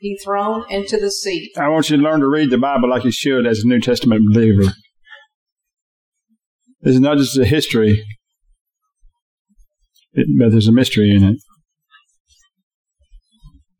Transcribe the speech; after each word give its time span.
he 0.00 0.18
thrown 0.24 0.64
into 0.70 0.98
the 0.98 1.10
sea. 1.10 1.50
I 1.56 1.68
want 1.68 1.90
you 1.90 1.96
to 1.96 2.02
learn 2.02 2.20
to 2.20 2.28
read 2.28 2.50
the 2.50 2.58
Bible 2.58 2.88
like 2.90 3.04
you 3.04 3.12
should 3.12 3.46
as 3.46 3.60
a 3.60 3.66
New 3.66 3.80
Testament 3.80 4.22
believer. 4.32 4.72
This 6.82 6.94
is 6.94 7.00
not 7.00 7.18
just 7.18 7.36
a 7.38 7.44
history, 7.44 8.04
it, 10.12 10.28
but 10.38 10.50
there's 10.50 10.68
a 10.68 10.72
mystery 10.72 11.10
in 11.14 11.24
it. 11.24 11.36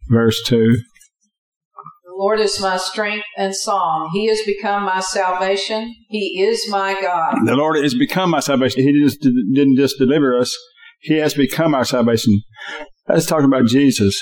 Verse 0.09 0.43
2. 0.45 0.57
The 0.57 2.13
Lord 2.19 2.41
is 2.41 2.61
my 2.61 2.77
strength 2.77 3.27
and 3.37 3.55
song. 3.55 4.11
He 4.13 4.27
has 4.27 4.41
become 4.47 4.85
my 4.85 5.01
salvation. 5.01 5.95
He 6.09 6.41
is 6.41 6.69
my 6.71 6.99
God. 7.01 7.37
The 7.45 7.57
Lord 7.57 7.83
has 7.83 7.95
become 7.95 8.31
my 8.31 8.41
salvation. 8.41 8.83
He 8.83 9.03
just 9.03 9.21
didn't 9.21 9.77
just 9.77 9.99
deliver 9.99 10.39
us, 10.39 10.57
He 11.01 11.15
has 11.15 11.35
become 11.35 11.75
our 11.75 11.85
salvation. 11.85 12.41
Let's 13.09 13.27
talk 13.27 13.45
about 13.45 13.67
Jesus. 13.67 14.21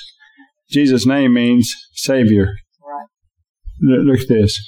Jesus' 0.70 1.06
name 1.06 1.34
means 1.34 1.72
Savior. 1.92 2.48
Right. 2.82 3.06
Look 3.80 4.06
look 4.06 4.20
at 4.20 4.28
this. 4.28 4.58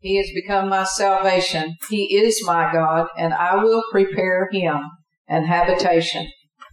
He 0.00 0.16
has 0.16 0.30
become 0.34 0.68
my 0.68 0.84
salvation. 0.84 1.74
He 1.90 2.16
is 2.16 2.40
my 2.46 2.72
God, 2.72 3.08
and 3.16 3.34
I 3.34 3.56
will 3.56 3.82
prepare 3.90 4.48
him 4.52 4.80
an 5.26 5.44
habitation. 5.44 6.28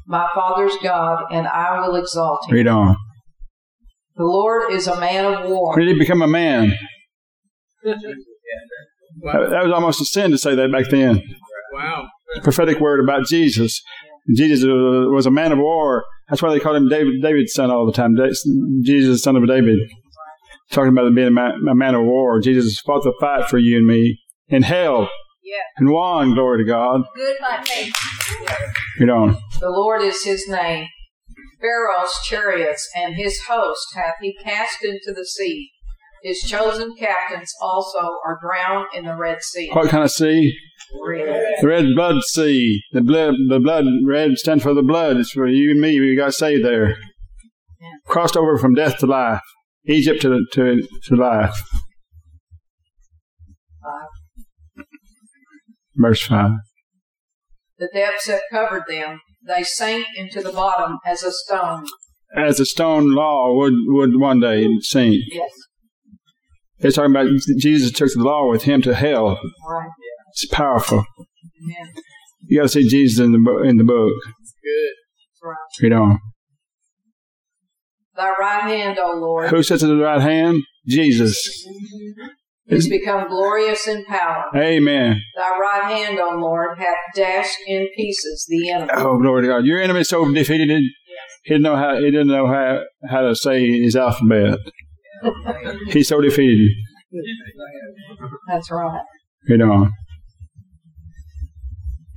My 0.07 0.29
Father's 0.35 0.77
God, 0.83 1.23
and 1.31 1.47
I 1.47 1.79
will 1.79 1.95
exalt 1.95 2.47
him. 2.47 2.53
Read 2.55 2.67
on. 2.67 2.95
The 4.15 4.23
Lord 4.23 4.71
is 4.71 4.87
a 4.87 4.99
man 4.99 5.25
of 5.25 5.49
war. 5.49 5.75
When 5.75 5.85
did 5.85 5.93
he 5.93 5.99
become 5.99 6.21
a 6.21 6.27
man? 6.27 6.73
That, 7.83 7.97
that 9.23 9.63
was 9.63 9.71
almost 9.73 10.01
a 10.01 10.05
sin 10.05 10.31
to 10.31 10.37
say 10.37 10.55
that 10.55 10.71
back 10.71 10.85
then. 10.89 11.21
Wow. 11.73 12.07
prophetic 12.43 12.79
word 12.79 12.99
about 13.03 13.25
Jesus. 13.25 13.81
Jesus 14.35 14.63
was 14.65 15.25
a 15.25 15.31
man 15.31 15.51
of 15.51 15.57
war. 15.57 16.05
That's 16.29 16.41
why 16.41 16.51
they 16.51 16.59
called 16.59 16.77
him 16.77 16.89
David, 16.89 17.21
David's 17.21 17.53
son 17.53 17.69
all 17.71 17.85
the 17.85 17.91
time. 17.91 18.15
Jesus, 18.83 19.21
son 19.23 19.35
of 19.35 19.47
David. 19.47 19.77
Talking 20.71 20.89
about 20.91 21.05
him 21.07 21.15
being 21.15 21.27
a 21.27 21.31
man, 21.31 21.51
a 21.69 21.75
man 21.75 21.93
of 21.95 22.03
war. 22.03 22.39
Jesus 22.41 22.79
fought 22.79 23.03
the 23.03 23.13
fight 23.19 23.47
for 23.49 23.59
you 23.59 23.77
and 23.77 23.85
me 23.85 24.19
in 24.47 24.63
hell 24.63 25.09
Yeah. 25.43 25.57
and 25.77 25.89
won. 25.89 26.33
Glory 26.33 26.63
to 26.63 26.67
God. 26.69 27.01
Good, 27.15 27.37
my 27.39 27.63
faith. 27.63 27.93
Read 28.99 29.09
on. 29.09 29.37
The 29.59 29.69
Lord 29.69 30.01
is 30.01 30.23
his 30.23 30.47
name. 30.47 30.87
Pharaoh's 31.61 32.13
chariots 32.25 32.89
and 32.95 33.15
his 33.15 33.39
host 33.47 33.87
hath 33.95 34.15
he 34.21 34.35
cast 34.43 34.83
into 34.83 35.13
the 35.15 35.25
sea. 35.25 35.69
His 36.25 36.39
chosen 36.39 36.95
captains 36.95 37.53
also 37.61 37.99
are 38.25 38.39
drowned 38.41 38.87
in 38.95 39.05
the 39.05 39.15
Red 39.15 39.43
Sea. 39.43 39.69
What 39.73 39.91
kind 39.91 40.03
of 40.03 40.09
sea? 40.09 40.57
Red. 41.07 41.45
The 41.61 41.67
red 41.67 41.85
blood 41.95 42.23
sea. 42.23 42.81
The 42.93 43.01
blood, 43.01 43.35
the 43.47 43.59
blood, 43.59 43.85
red 44.03 44.39
stands 44.39 44.63
for 44.63 44.73
the 44.73 44.81
blood. 44.81 45.17
It's 45.17 45.29
for 45.29 45.45
you 45.45 45.69
and 45.69 45.79
me. 45.79 45.99
We 45.99 46.15
got 46.15 46.33
saved 46.33 46.65
there. 46.65 46.97
Yeah. 47.79 47.91
Crossed 48.07 48.35
over 48.35 48.57
from 48.57 48.73
death 48.73 48.97
to 48.99 49.05
life. 49.05 49.41
Egypt 49.85 50.23
to, 50.23 50.43
to, 50.53 50.87
to 51.03 51.15
life. 51.15 51.61
Five. 53.83 54.85
Verse 55.95 56.25
5. 56.25 56.49
The 57.77 57.89
depths 57.93 58.27
have 58.29 58.41
covered 58.49 58.85
them. 58.87 59.19
They 59.45 59.61
sank 59.61 60.07
into 60.15 60.41
the 60.41 60.51
bottom 60.51 60.97
as 61.05 61.21
a 61.21 61.31
stone. 61.31 61.85
As 62.35 62.59
a 62.59 62.65
stone 62.65 63.13
law 63.13 63.55
would, 63.55 63.75
would 63.85 64.19
one 64.19 64.39
day 64.39 64.67
sink. 64.81 65.17
Yes. 65.31 65.51
It's 66.85 66.95
talking 66.97 67.11
about 67.11 67.27
Jesus 67.57 67.91
took 67.91 68.09
the 68.13 68.21
law 68.21 68.47
with 68.47 68.61
him 68.63 68.81
to 68.83 68.93
hell. 68.93 69.39
Right. 69.67 69.89
It's 70.33 70.45
powerful. 70.47 70.99
Amen. 70.99 71.93
You 72.47 72.59
got 72.59 72.63
to 72.63 72.69
see 72.69 72.87
Jesus 72.87 73.19
in 73.19 73.31
the 73.31 73.39
bo- 73.39 73.63
in 73.63 73.77
the 73.77 73.83
book. 73.83 74.13
Good. 74.63 75.47
Right. 75.47 75.55
Read 75.81 75.93
on. 75.93 76.19
Thy 78.15 78.31
right 78.39 78.61
hand, 78.63 78.99
O 79.01 79.17
Lord, 79.17 79.49
Who 79.49 79.63
sits 79.63 79.81
at 79.81 79.87
the 79.87 79.95
right 79.95 80.21
hand? 80.21 80.61
Jesus. 80.87 81.67
is 82.67 82.87
become 82.87 83.29
glorious 83.29 83.87
in 83.87 84.05
power. 84.05 84.45
Amen. 84.55 85.19
Thy 85.35 85.57
right 85.59 85.91
hand, 85.91 86.19
O 86.19 86.37
Lord, 86.37 86.77
hath 86.77 86.97
dashed 87.15 87.57
in 87.67 87.87
pieces 87.97 88.45
the 88.47 88.69
enemy. 88.69 88.91
Oh, 88.93 89.17
glory 89.19 89.41
to 89.41 89.47
God. 89.47 89.65
Your 89.65 89.81
enemy 89.81 90.01
is 90.01 90.09
so 90.09 90.31
defeated, 90.31 90.69
he 90.69 90.89
didn't 91.49 91.63
know 91.63 91.75
how, 91.75 91.95
he 91.95 92.11
didn't 92.11 92.27
know 92.27 92.45
how, 92.47 92.83
how 93.09 93.21
to 93.21 93.35
say 93.35 93.81
his 93.81 93.95
alphabet. 93.95 94.59
He's 95.89 96.07
so 96.07 96.21
defeated. 96.21 96.69
That's 98.47 98.71
right. 98.71 99.03
Read 99.47 99.61
on. 99.61 99.91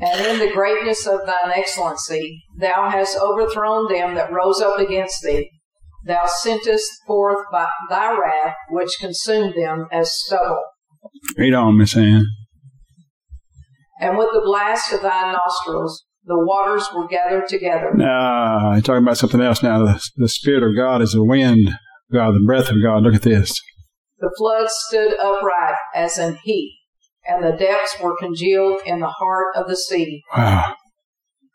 And 0.01 0.27
in 0.27 0.39
the 0.39 0.55
greatness 0.55 1.07
of 1.07 1.21
thine 1.27 1.53
excellency, 1.55 2.43
thou 2.59 2.89
hast 2.89 3.19
overthrown 3.19 3.93
them 3.93 4.15
that 4.15 4.33
rose 4.33 4.61
up 4.61 4.79
against 4.79 5.23
thee. 5.23 5.51
Thou 6.05 6.25
sentest 6.43 6.87
forth 7.07 7.45
by 7.51 7.67
thy 7.91 8.13
wrath, 8.13 8.55
which 8.71 8.91
consumed 9.01 9.55
them 9.57 9.87
as 9.91 10.13
stubble. 10.13 10.63
Read 11.37 11.55
on, 11.55 11.77
Miss 11.77 11.97
Anne. 11.97 12.27
And 14.01 14.17
with 14.17 14.29
the 14.33 14.43
blast 14.45 14.93
of 14.93 15.03
thy 15.03 15.33
nostrils, 15.33 16.05
the 16.25 16.39
waters 16.39 16.89
were 16.95 17.09
gathered 17.09 17.49
together. 17.49 17.93
Ah, 18.01 18.75
you're 18.75 18.83
talking 18.83 19.03
about 19.03 19.19
something 19.19 19.41
else 19.41 19.63
now. 19.63 19.85
The, 19.85 20.01
the 20.17 20.29
Spirit 20.29 20.63
of 20.63 20.77
God 20.77 21.03
is 21.03 21.13
the 21.13 21.25
wind, 21.25 21.71
God, 22.13 22.35
the 22.35 22.45
breath 22.45 22.71
of 22.71 22.77
God. 22.83 23.03
Look 23.03 23.15
at 23.15 23.23
this. 23.23 23.55
The 24.19 24.35
floods 24.37 24.73
stood 24.89 25.15
upright 25.21 25.77
as 25.95 26.19
an 26.19 26.39
heap, 26.43 26.73
and 27.27 27.45
the 27.45 27.57
depths 27.57 27.97
were 28.03 28.17
congealed 28.19 28.81
in 28.85 29.01
the 29.01 29.09
heart 29.09 29.55
of 29.55 29.69
the 29.69 29.77
sea. 29.77 30.23
Wow. 30.37 30.75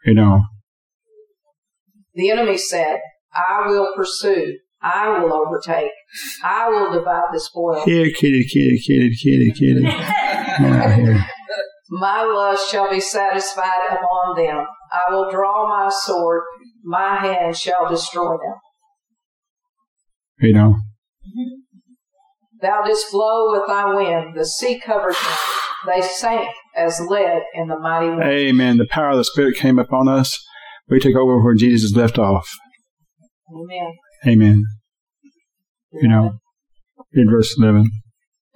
Read 0.06 0.20
on. 0.20 0.44
The 2.14 2.30
enemy 2.30 2.58
said, 2.58 3.00
I 3.34 3.68
will 3.68 3.94
pursue, 3.96 4.60
I 4.82 5.18
will 5.18 5.34
overtake, 5.34 5.92
I 6.44 6.70
will 6.70 6.92
divide 6.92 7.34
the 7.34 7.40
spoil. 7.40 7.84
Here, 7.84 8.12
kitty, 8.16 8.46
kitty, 8.46 8.80
kitty, 8.86 9.12
kitty, 9.16 9.52
kitty. 9.52 9.86
Here. 11.02 11.26
My 11.90 12.24
lust 12.24 12.72
shall 12.72 12.90
be 12.90 13.00
satisfied 13.00 13.88
upon 13.90 14.36
them. 14.38 14.66
I 14.92 15.12
will 15.12 15.32
draw 15.32 15.68
my 15.68 15.90
sword, 15.90 16.44
my 16.84 17.18
hand 17.18 17.58
shall 17.58 17.90
destroy 17.90 18.38
them. 18.38 18.56
Read 20.42 20.56
know? 20.56 20.76
Thou 22.62 22.84
didst 22.86 23.12
blow 23.12 23.52
with 23.52 23.68
thy 23.68 23.94
wind, 23.94 24.38
the 24.38 24.46
sea 24.46 24.80
covered 24.80 25.14
them. 25.14 25.38
They 25.86 26.02
sank 26.02 26.50
as 26.76 27.02
lead 27.10 27.42
in 27.54 27.68
the 27.68 27.78
mighty 27.78 28.10
wind. 28.10 28.24
Amen. 28.24 28.78
The 28.78 28.88
power 28.90 29.10
of 29.10 29.18
the 29.18 29.26
Spirit 29.26 29.58
came 29.58 29.78
upon 29.78 30.08
us. 30.08 30.40
We 30.88 31.00
took 31.00 31.16
over 31.16 31.44
where 31.44 31.56
Jesus 31.56 31.96
left 31.96 32.18
off. 32.18 32.48
Amen. 33.54 33.94
Amen. 34.26 34.64
You 35.92 36.08
know, 36.08 36.40
read 37.14 37.28
verse 37.30 37.56
11. 37.58 37.90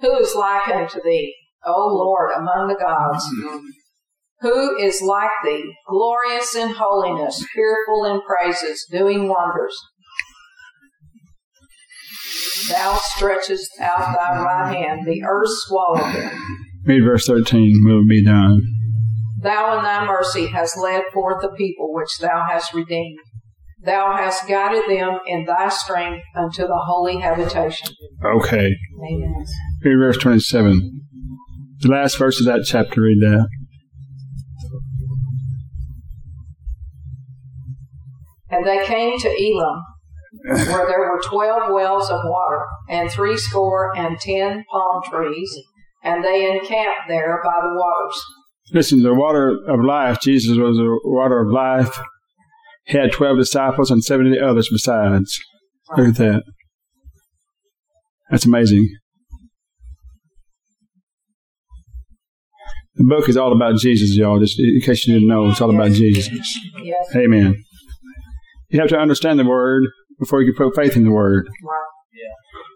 Who 0.00 0.16
is 0.16 0.34
like 0.34 0.68
unto 0.68 1.00
thee, 1.02 1.34
O 1.64 1.88
Lord, 1.88 2.30
among 2.36 2.68
the 2.68 2.74
gods? 2.74 3.24
Who 4.40 4.76
is 4.78 5.02
like 5.02 5.30
thee, 5.44 5.74
glorious 5.88 6.54
in 6.54 6.70
holiness, 6.70 7.44
fearful 7.54 8.04
in 8.04 8.20
praises, 8.22 8.86
doing 8.90 9.28
wonders? 9.28 9.76
Thou 12.70 12.98
stretchest 13.02 13.70
out 13.80 14.14
thy 14.14 14.42
right 14.42 14.74
hand, 14.74 15.06
the 15.06 15.22
earth 15.26 15.48
swallowed 15.66 16.14
them. 16.14 16.42
Read 16.84 17.04
verse 17.04 17.26
13. 17.26 17.82
Will 17.84 18.06
be 18.06 18.24
done. 18.24 18.60
Thou 19.40 19.78
in 19.78 19.84
thy 19.84 20.06
mercy 20.06 20.46
hast 20.46 20.76
led 20.78 21.02
forth 21.12 21.42
the 21.42 21.54
people 21.56 21.92
which 21.94 22.18
thou 22.20 22.44
hast 22.48 22.74
redeemed. 22.74 23.18
Thou 23.84 24.16
hast 24.16 24.48
guided 24.48 24.84
them 24.88 25.18
in 25.26 25.44
thy 25.44 25.68
strength 25.68 26.24
unto 26.34 26.62
the 26.62 26.82
holy 26.86 27.20
habitation. 27.20 27.94
Okay. 28.24 28.74
Amen. 29.10 29.44
Read 29.84 29.96
verse 29.96 30.18
27. 30.18 31.02
The 31.80 31.88
last 31.88 32.18
verse 32.18 32.40
of 32.40 32.46
that 32.46 32.64
chapter, 32.66 33.00
read 33.00 33.18
that. 33.20 33.46
And 38.50 38.66
they 38.66 38.84
came 38.84 39.18
to 39.18 39.28
Elim, 39.28 39.82
where 40.44 40.86
there 40.86 41.00
were 41.00 41.20
twelve 41.24 41.72
wells 41.72 42.10
of 42.10 42.20
water, 42.24 42.64
and 42.88 43.10
threescore 43.10 43.96
and 43.96 44.18
ten 44.20 44.64
palm 44.70 45.02
trees, 45.10 45.50
and 46.02 46.24
they 46.24 46.50
encamped 46.50 47.08
there 47.08 47.40
by 47.42 47.58
the 47.62 47.74
waters. 47.74 48.22
Listen, 48.72 49.02
the 49.02 49.14
water 49.14 49.58
of 49.68 49.84
life, 49.84 50.20
Jesus 50.20 50.56
was 50.58 50.76
the 50.76 51.00
water 51.04 51.40
of 51.40 51.50
life. 51.50 51.98
He 52.84 52.96
had 52.96 53.12
12 53.12 53.38
disciples 53.38 53.90
and 53.90 54.02
70 54.02 54.38
others 54.40 54.68
besides. 54.70 55.38
Look 55.96 56.08
at 56.08 56.16
that. 56.16 56.42
That's 58.30 58.46
amazing. 58.46 58.88
The 62.94 63.04
book 63.04 63.28
is 63.28 63.36
all 63.36 63.52
about 63.52 63.76
Jesus, 63.76 64.16
y'all. 64.16 64.40
Just 64.40 64.58
in 64.58 64.80
case 64.82 65.06
you 65.06 65.14
didn't 65.14 65.28
know, 65.28 65.48
it's 65.50 65.60
all 65.60 65.74
about 65.74 65.92
Jesus. 65.92 66.28
Yes, 66.82 67.14
Amen. 67.14 67.62
You 68.70 68.80
have 68.80 68.88
to 68.88 68.98
understand 68.98 69.38
the 69.38 69.46
word 69.46 69.84
before 70.18 70.42
you 70.42 70.52
can 70.52 70.66
put 70.66 70.76
faith 70.76 70.96
in 70.96 71.04
the 71.04 71.10
word. 71.10 71.46
right. 71.62 71.84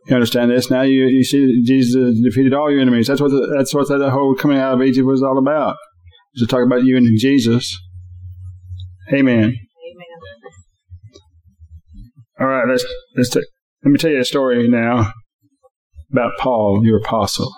You 0.08 0.14
understand 0.16 0.50
this 0.50 0.70
now? 0.70 0.82
You 0.82 1.06
you 1.06 1.22
see 1.22 1.46
that 1.46 1.62
Jesus 1.64 2.20
defeated 2.22 2.54
all 2.54 2.70
your 2.70 2.80
enemies. 2.80 3.06
That's 3.06 3.20
what 3.20 3.30
the, 3.30 3.54
that's 3.56 3.72
what 3.72 3.86
the 3.86 4.10
whole 4.10 4.34
coming 4.34 4.58
out 4.58 4.74
of 4.74 4.82
Egypt 4.82 5.06
was 5.06 5.22
all 5.22 5.38
about. 5.38 5.74
It 6.34 6.40
was 6.40 6.42
to 6.42 6.46
talk 6.46 6.66
about 6.66 6.82
you 6.82 6.96
and 6.96 7.06
Jesus. 7.18 7.78
Amen. 9.12 9.44
Amen. 9.44 9.56
All 12.40 12.46
right, 12.46 12.64
let's 12.68 12.84
let's 13.16 13.28
take 13.28 13.44
Let 13.84 13.92
me 13.92 13.98
tell 13.98 14.10
you 14.10 14.18
a 14.18 14.24
story 14.24 14.68
now 14.68 15.12
about 16.10 16.32
Paul, 16.40 16.80
your 16.84 16.98
apostle. 16.98 17.52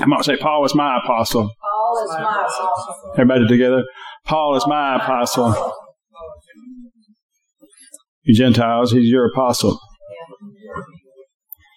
Come 0.00 0.12
on, 0.14 0.24
say, 0.24 0.36
Paul 0.36 0.62
was 0.62 0.74
my 0.74 0.98
apostle. 1.04 1.42
Paul 1.60 2.04
is 2.04 2.10
my 2.10 2.22
apostle. 2.22 3.12
Everybody 3.12 3.46
together. 3.46 3.84
Paul 4.24 4.56
is 4.56 4.66
my 4.66 4.96
apostle. 4.96 5.74
You 8.26 8.34
Gentiles, 8.34 8.90
he's 8.90 9.08
your 9.08 9.26
apostle. 9.28 9.78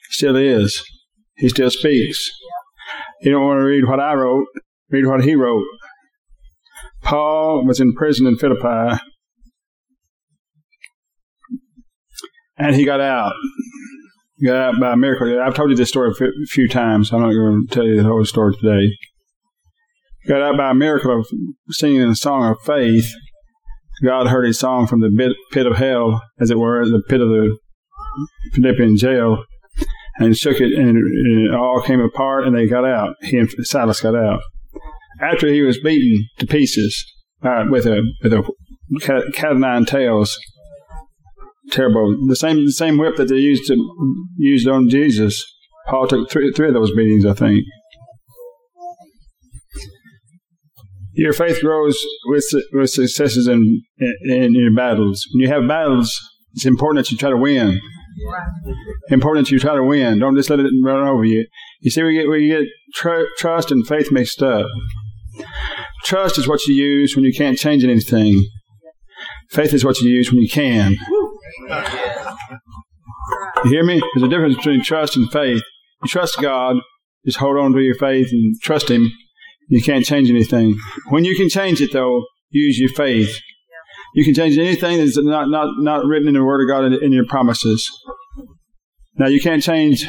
Still 0.10 0.36
is. 0.36 0.84
He 1.38 1.48
still 1.48 1.70
speaks. 1.70 2.28
You 3.22 3.32
don't 3.32 3.46
want 3.46 3.60
to 3.60 3.66
read 3.66 3.86
what 3.86 4.00
I 4.00 4.16
wrote, 4.16 4.48
read 4.90 5.06
what 5.06 5.24
he 5.24 5.36
wrote. 5.36 5.64
Paul 7.04 7.66
was 7.66 7.80
in 7.80 7.94
prison 7.94 8.26
in 8.26 8.36
Philippi, 8.38 9.00
and 12.58 12.76
he 12.76 12.84
got 12.84 13.00
out. 13.00 13.34
Got 14.44 14.56
out 14.56 14.80
by 14.80 14.94
a 14.94 14.98
miracle. 14.98 15.40
I've 15.40 15.54
told 15.54 15.70
you 15.70 15.76
this 15.76 15.90
story 15.90 16.12
a 16.12 16.48
few 16.48 16.68
times. 16.68 17.12
I'm 17.14 17.22
not 17.22 17.34
going 17.34 17.68
to 17.68 17.74
tell 17.76 17.86
you 17.86 17.98
the 17.98 18.08
whole 18.08 18.26
story 18.26 18.56
today. 18.56 18.96
He 20.22 20.30
got 20.30 20.42
out 20.42 20.58
by 20.58 20.72
a 20.72 20.74
miracle 20.74 21.20
of 21.20 21.28
singing 21.70 22.02
a 22.02 22.16
song 22.16 22.50
of 22.50 22.58
faith. 22.66 23.06
God 24.04 24.28
heard 24.28 24.46
his 24.46 24.60
song 24.60 24.88
from 24.88 25.02
the 25.02 25.34
pit 25.52 25.66
of 25.66 25.76
hell, 25.76 26.22
as 26.40 26.52
it 26.52 26.58
were, 26.58 26.86
the 26.86 27.04
pit 27.08 27.22
of 27.22 27.30
the 27.30 27.58
Philippian 28.54 28.98
jail, 28.98 29.44
and 30.18 30.38
shook 30.38 30.62
it, 30.62 30.74
and 30.74 30.98
it 30.98 31.54
all 31.54 31.82
came 31.82 32.00
apart, 32.00 32.46
and 32.46 32.56
they 32.56 32.68
got 32.68 32.86
out. 32.86 33.16
He 33.22 33.38
and 33.38 33.50
Silas 33.62 34.02
got 34.02 34.16
out 34.16 34.42
after 35.22 35.48
he 35.48 35.62
was 35.62 35.80
beaten 35.80 36.26
to 36.38 36.48
pieces 36.48 37.06
uh, 37.44 37.66
with 37.70 37.86
a 37.86 38.02
with 38.24 38.34
a 38.34 38.44
cat, 39.02 39.24
cat 39.34 39.52
of 39.52 39.58
nine 39.58 39.86
tails. 39.86 40.38
Terrible. 41.72 42.28
The 42.28 42.36
same 42.36 42.66
the 42.66 42.72
same 42.72 42.98
whip 42.98 43.16
that 43.18 43.28
they 43.28 43.36
used 43.36 43.68
to 43.68 43.76
used 44.38 44.68
on 44.68 44.90
Jesus. 44.90 45.44
Paul 45.88 46.08
took 46.08 46.30
three 46.30 46.52
three 46.52 46.68
of 46.68 46.74
those 46.74 46.94
beatings, 46.96 47.26
I 47.26 47.34
think. 47.34 47.64
Your 51.20 51.34
faith 51.34 51.60
grows 51.60 52.02
with 52.28 52.46
with 52.72 52.90
successes 52.92 53.46
in, 53.46 53.82
in, 53.98 54.32
in 54.32 54.56
your 54.56 54.74
battles. 54.74 55.28
When 55.34 55.42
you 55.42 55.50
have 55.50 55.68
battles, 55.68 56.18
it's 56.54 56.66
important 56.66 57.06
that 57.06 57.12
you 57.12 57.18
try 57.18 57.30
to 57.30 57.36
win. 57.36 57.78
Important 59.10 59.48
that 59.48 59.52
you 59.52 59.60
try 59.60 59.76
to 59.76 59.84
win. 59.84 60.20
Don't 60.20 60.38
just 60.38 60.50
let 60.50 60.62
it 60.62 60.72
run 60.82 61.06
over 61.06 61.26
you. 61.26 61.46
You 61.82 61.92
see, 61.92 62.04
we 62.04 62.14
get 62.14 62.30
we 62.30 62.48
get 62.48 62.64
tr- 62.96 63.28
trust 63.38 63.70
and 63.70 63.86
faith 63.86 64.14
mixed 64.14 64.42
up. 64.42 64.66
Trust 66.06 66.38
is 66.38 66.48
what 66.48 66.66
you 66.68 66.74
use 66.74 67.18
when 67.18 67.26
you 67.26 67.34
can't 67.34 67.58
change 67.58 67.84
anything. 67.84 68.46
Faith 69.52 69.74
is 69.74 69.84
what 69.84 70.00
you 70.00 70.10
use 70.10 70.32
when 70.32 70.42
you 70.42 70.50
can. 70.50 70.96
You 73.66 73.72
hear 73.72 73.84
me? 73.84 74.02
There's 74.14 74.24
a 74.24 74.30
difference 74.30 74.56
between 74.56 74.84
trust 74.84 75.18
and 75.18 75.30
faith. 75.30 75.62
You 76.04 76.08
trust 76.08 76.42
God, 76.42 76.78
just 77.26 77.40
hold 77.40 77.58
on 77.58 77.74
to 77.74 77.82
your 77.82 77.96
faith 77.96 78.30
and 78.32 78.56
trust 78.62 78.90
Him. 78.90 79.12
You 79.70 79.84
can't 79.84 80.04
change 80.04 80.30
anything. 80.30 80.76
When 81.10 81.26
you 81.26 81.36
can 81.36 81.48
change 81.48 81.80
it, 81.80 81.94
though, 81.94 82.26
use 82.50 82.80
your 82.80 82.90
faith. 82.90 83.40
You 84.16 84.26
can 84.26 84.34
change 84.34 84.58
anything 84.58 84.98
that's 84.98 85.18
not, 85.18 85.50
not, 85.50 85.68
not 85.78 86.06
written 86.06 86.28
in 86.28 86.34
the 86.34 86.44
Word 86.44 86.62
of 86.62 86.68
God 86.68 86.86
in, 86.86 87.04
in 87.04 87.12
your 87.12 87.26
promises. 87.26 87.90
Now, 89.16 89.28
you 89.28 89.40
can't 89.40 89.62
change 89.62 90.08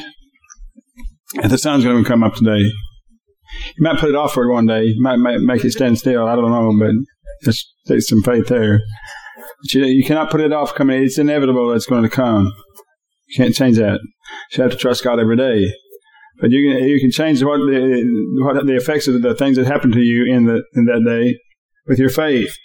if 1.34 1.50
the 1.50 1.58
sun's 1.58 1.84
going 1.84 2.02
to 2.02 2.08
come 2.08 2.22
up 2.22 2.34
today. 2.34 2.58
You 3.76 3.82
might 3.82 3.98
put 3.98 4.08
it 4.08 4.14
off 4.14 4.32
for 4.32 4.50
one 4.50 4.66
day. 4.66 4.84
You 4.84 5.02
might, 5.02 5.18
make 5.18 5.64
it 5.64 5.72
stand 5.72 5.98
still. 5.98 6.26
I 6.26 6.36
don't 6.36 6.50
know, 6.50 6.74
but 6.78 6.94
just 7.44 7.68
take 7.86 8.00
some 8.00 8.22
faith 8.22 8.46
there. 8.46 8.80
But 9.62 9.74
you, 9.74 9.84
you 9.84 10.04
cannot 10.04 10.30
put 10.30 10.40
it 10.40 10.52
off 10.52 10.74
coming. 10.74 11.02
It's 11.02 11.18
inevitable 11.18 11.72
it's 11.72 11.86
going 11.86 12.04
to 12.04 12.08
come. 12.08 12.52
You 13.28 13.36
can't 13.36 13.54
change 13.54 13.76
that. 13.76 14.00
You 14.52 14.62
have 14.62 14.72
to 14.72 14.78
trust 14.78 15.04
God 15.04 15.20
every 15.20 15.36
day. 15.36 15.72
But 16.40 16.50
you 16.50 16.70
can 16.70 16.88
you 16.88 17.00
can 17.00 17.10
change 17.10 17.42
what 17.42 17.58
the 17.58 18.04
what 18.42 18.66
the 18.66 18.76
effects 18.76 19.08
of 19.08 19.20
the 19.20 19.34
things 19.34 19.56
that 19.56 19.66
happen 19.66 19.92
to 19.92 20.00
you 20.00 20.32
in 20.34 20.46
the 20.46 20.62
in 20.75 20.87
that 20.87 21.04
day 21.06 21.38
with 21.87 21.98
your 21.98 22.10
faith. 22.10 22.56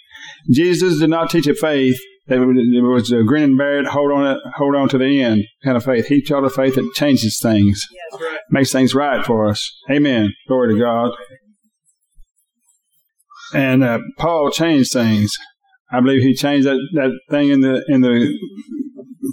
Jesus 0.50 0.98
did 0.98 1.10
not 1.10 1.30
teach 1.30 1.46
a 1.46 1.54
faith 1.54 2.00
that 2.26 2.38
it 2.38 2.82
was 2.82 3.12
a 3.12 3.22
grin 3.22 3.42
and 3.44 3.58
bear 3.58 3.80
it, 3.80 3.86
hold 3.86 4.10
on 4.12 4.26
it, 4.26 4.38
hold 4.56 4.74
on 4.74 4.88
to 4.88 4.98
the 4.98 5.22
end 5.22 5.44
kind 5.64 5.76
of 5.76 5.84
faith. 5.84 6.06
He 6.06 6.22
taught 6.22 6.44
a 6.44 6.50
faith 6.50 6.74
that 6.74 6.90
changes 6.94 7.38
things, 7.40 7.86
yes, 7.92 8.20
right. 8.20 8.38
makes 8.50 8.72
things 8.72 8.94
right 8.94 9.24
for 9.24 9.48
us. 9.48 9.70
Amen. 9.90 10.32
Glory 10.48 10.74
to 10.74 10.80
God. 10.80 11.12
And 13.54 13.84
uh, 13.84 14.00
Paul 14.18 14.50
changed 14.50 14.92
things. 14.92 15.36
I 15.92 16.00
believe 16.00 16.22
he 16.22 16.34
changed 16.34 16.66
that, 16.66 16.80
that 16.94 17.16
thing 17.30 17.50
in 17.50 17.60
the 17.60 17.84
in 17.88 18.00
the 18.00 18.36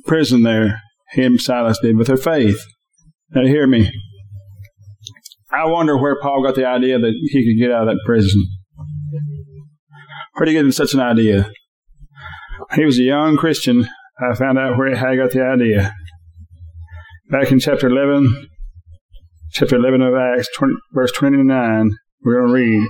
prison 0.05 0.43
there. 0.43 0.81
Him 1.11 1.39
Silas 1.39 1.79
did 1.81 1.97
with 1.97 2.07
their 2.07 2.17
faith. 2.17 2.59
Now 3.31 3.45
hear 3.45 3.67
me. 3.67 3.91
I 5.53 5.65
wonder 5.65 5.97
where 5.97 6.19
Paul 6.19 6.43
got 6.43 6.55
the 6.55 6.65
idea 6.65 6.97
that 6.97 7.13
he 7.21 7.45
could 7.45 7.61
get 7.61 7.71
out 7.71 7.87
of 7.87 7.93
that 7.93 8.01
prison. 8.05 8.41
Where 10.33 10.45
did 10.45 10.55
he 10.55 10.63
get 10.63 10.73
such 10.73 10.93
an 10.93 10.99
idea? 10.99 11.51
He 12.73 12.85
was 12.85 12.97
a 12.97 13.03
young 13.03 13.37
Christian. 13.37 13.87
I 14.19 14.35
found 14.35 14.57
out 14.57 14.77
where 14.77 14.89
he 14.89 15.17
got 15.17 15.31
the 15.31 15.43
idea. 15.43 15.93
Back 17.29 17.51
in 17.51 17.59
chapter 17.59 17.87
11, 17.87 18.47
chapter 19.51 19.75
11 19.75 20.01
of 20.01 20.15
Acts, 20.15 20.49
20, 20.57 20.73
verse 20.93 21.11
29, 21.11 21.91
we're 22.23 22.39
going 22.39 22.47
to 22.47 22.53
read 22.53 22.87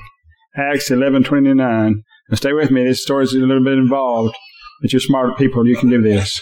Acts 0.56 0.90
11, 0.90 1.24
29. 1.24 2.04
Now 2.30 2.36
stay 2.36 2.54
with 2.54 2.72
me. 2.72 2.86
This 2.86 3.04
story 3.04 3.26
is 3.26 3.34
a 3.34 3.40
little 3.40 3.64
bit 3.64 3.74
involved, 3.74 4.36
but 4.82 4.94
you're 4.94 5.02
smart 5.02 5.38
people. 5.38 5.68
You 5.68 5.76
can 5.76 5.90
do 5.90 6.02
this. 6.02 6.42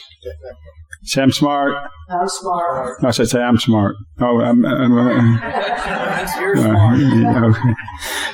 Sam 1.04 1.32
smart. 1.32 1.74
I'm 2.12 2.28
smart. 2.28 3.04
I 3.04 3.12
said 3.12 3.30
say 3.30 3.42
I'm 3.42 3.58
smart. 3.58 3.96
Oh, 4.20 4.42
I'm. 4.42 4.66
I'm 4.66 4.98
uh, 4.98 6.40
You're 6.40 6.58
smart. 6.58 7.00
okay. 7.56 7.74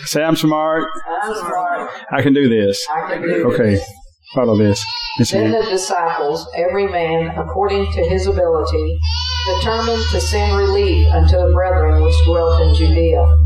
Say 0.05 0.23
I'm 0.23 0.35
smart. 0.35 0.85
I'm 1.21 1.35
smart. 1.35 1.91
I 2.11 2.21
can 2.21 2.33
do 2.33 2.49
this. 2.49 2.85
I 2.89 3.13
can 3.13 3.21
do 3.21 3.51
okay. 3.53 3.75
This. 3.75 3.93
Follow 4.33 4.57
this. 4.57 4.83
Then 5.31 5.51
the 5.51 5.65
disciples, 5.69 6.47
every 6.55 6.87
man 6.87 7.27
according 7.37 7.91
to 7.93 8.03
his 8.03 8.27
ability, 8.27 8.99
determined 9.47 10.03
to 10.11 10.21
send 10.21 10.57
relief 10.57 11.07
unto 11.07 11.37
the 11.37 11.51
brethren 11.53 12.03
which 12.03 12.15
dwelt 12.25 12.61
in 12.61 12.75
Judea. 12.75 13.37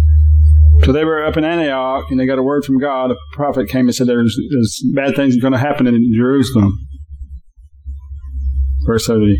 So 0.83 0.91
they 0.91 1.05
were 1.05 1.23
up 1.23 1.37
in 1.37 1.43
Antioch, 1.45 2.05
and 2.09 2.19
they 2.19 2.25
got 2.25 2.39
a 2.39 2.43
word 2.43 2.65
from 2.65 2.79
God. 2.79 3.11
A 3.11 3.15
prophet 3.33 3.69
came 3.69 3.87
and 3.87 3.95
said, 3.95 4.07
"There's, 4.07 4.35
there's 4.51 4.81
bad 4.95 5.15
things 5.15 5.37
going 5.37 5.53
to 5.53 5.59
happen 5.59 5.87
in 5.87 6.11
Jerusalem." 6.15 6.77
Verse 8.85 9.05
30. 9.05 9.37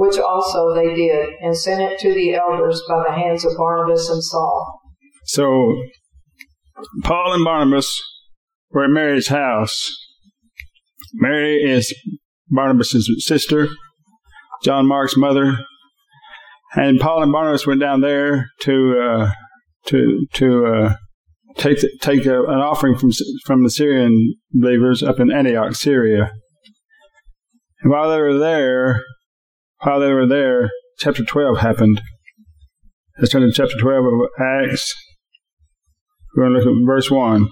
Which 0.00 0.18
also 0.18 0.74
they 0.74 0.94
did, 0.94 1.28
and 1.42 1.54
sent 1.54 1.82
it 1.82 1.98
to 1.98 2.14
the 2.14 2.34
elders 2.34 2.82
by 2.88 3.02
the 3.06 3.12
hands 3.12 3.44
of 3.44 3.52
Barnabas 3.58 4.08
and 4.08 4.24
Saul. 4.24 4.80
So, 5.24 5.76
Paul 7.02 7.34
and 7.34 7.44
Barnabas 7.44 8.02
were 8.70 8.84
at 8.84 8.90
Mary's 8.90 9.28
house. 9.28 9.94
Mary 11.12 11.62
is 11.62 11.94
Barnabas' 12.48 13.10
sister, 13.18 13.68
John 14.64 14.86
Mark's 14.86 15.18
mother, 15.18 15.58
and 16.74 16.98
Paul 16.98 17.22
and 17.22 17.30
Barnabas 17.30 17.66
went 17.66 17.82
down 17.82 18.00
there 18.00 18.48
to 18.60 18.98
uh, 18.98 19.30
to 19.88 20.26
to 20.32 20.66
uh, 20.66 20.94
take 21.58 21.78
take 22.00 22.24
a, 22.24 22.42
an 22.44 22.58
offering 22.58 22.96
from 22.96 23.10
from 23.44 23.64
the 23.64 23.70
Syrian 23.70 24.34
believers 24.50 25.02
up 25.02 25.20
in 25.20 25.30
Antioch, 25.30 25.74
Syria. 25.74 26.30
And 27.82 27.92
while 27.92 28.08
they 28.08 28.18
were 28.18 28.38
there, 28.38 29.02
while 29.82 30.00
they 30.00 30.12
were 30.12 30.26
there, 30.26 30.70
chapter 30.98 31.24
12 31.24 31.58
happened. 31.58 32.00
Let's 33.18 33.32
turn 33.32 33.42
to 33.42 33.52
chapter 33.52 33.76
12 33.78 34.04
of 34.04 34.20
Acts. 34.38 34.94
We're 36.34 36.44
going 36.44 36.54
to 36.54 36.58
look 36.58 36.80
at 36.80 36.86
verse 36.86 37.10
1. 37.10 37.48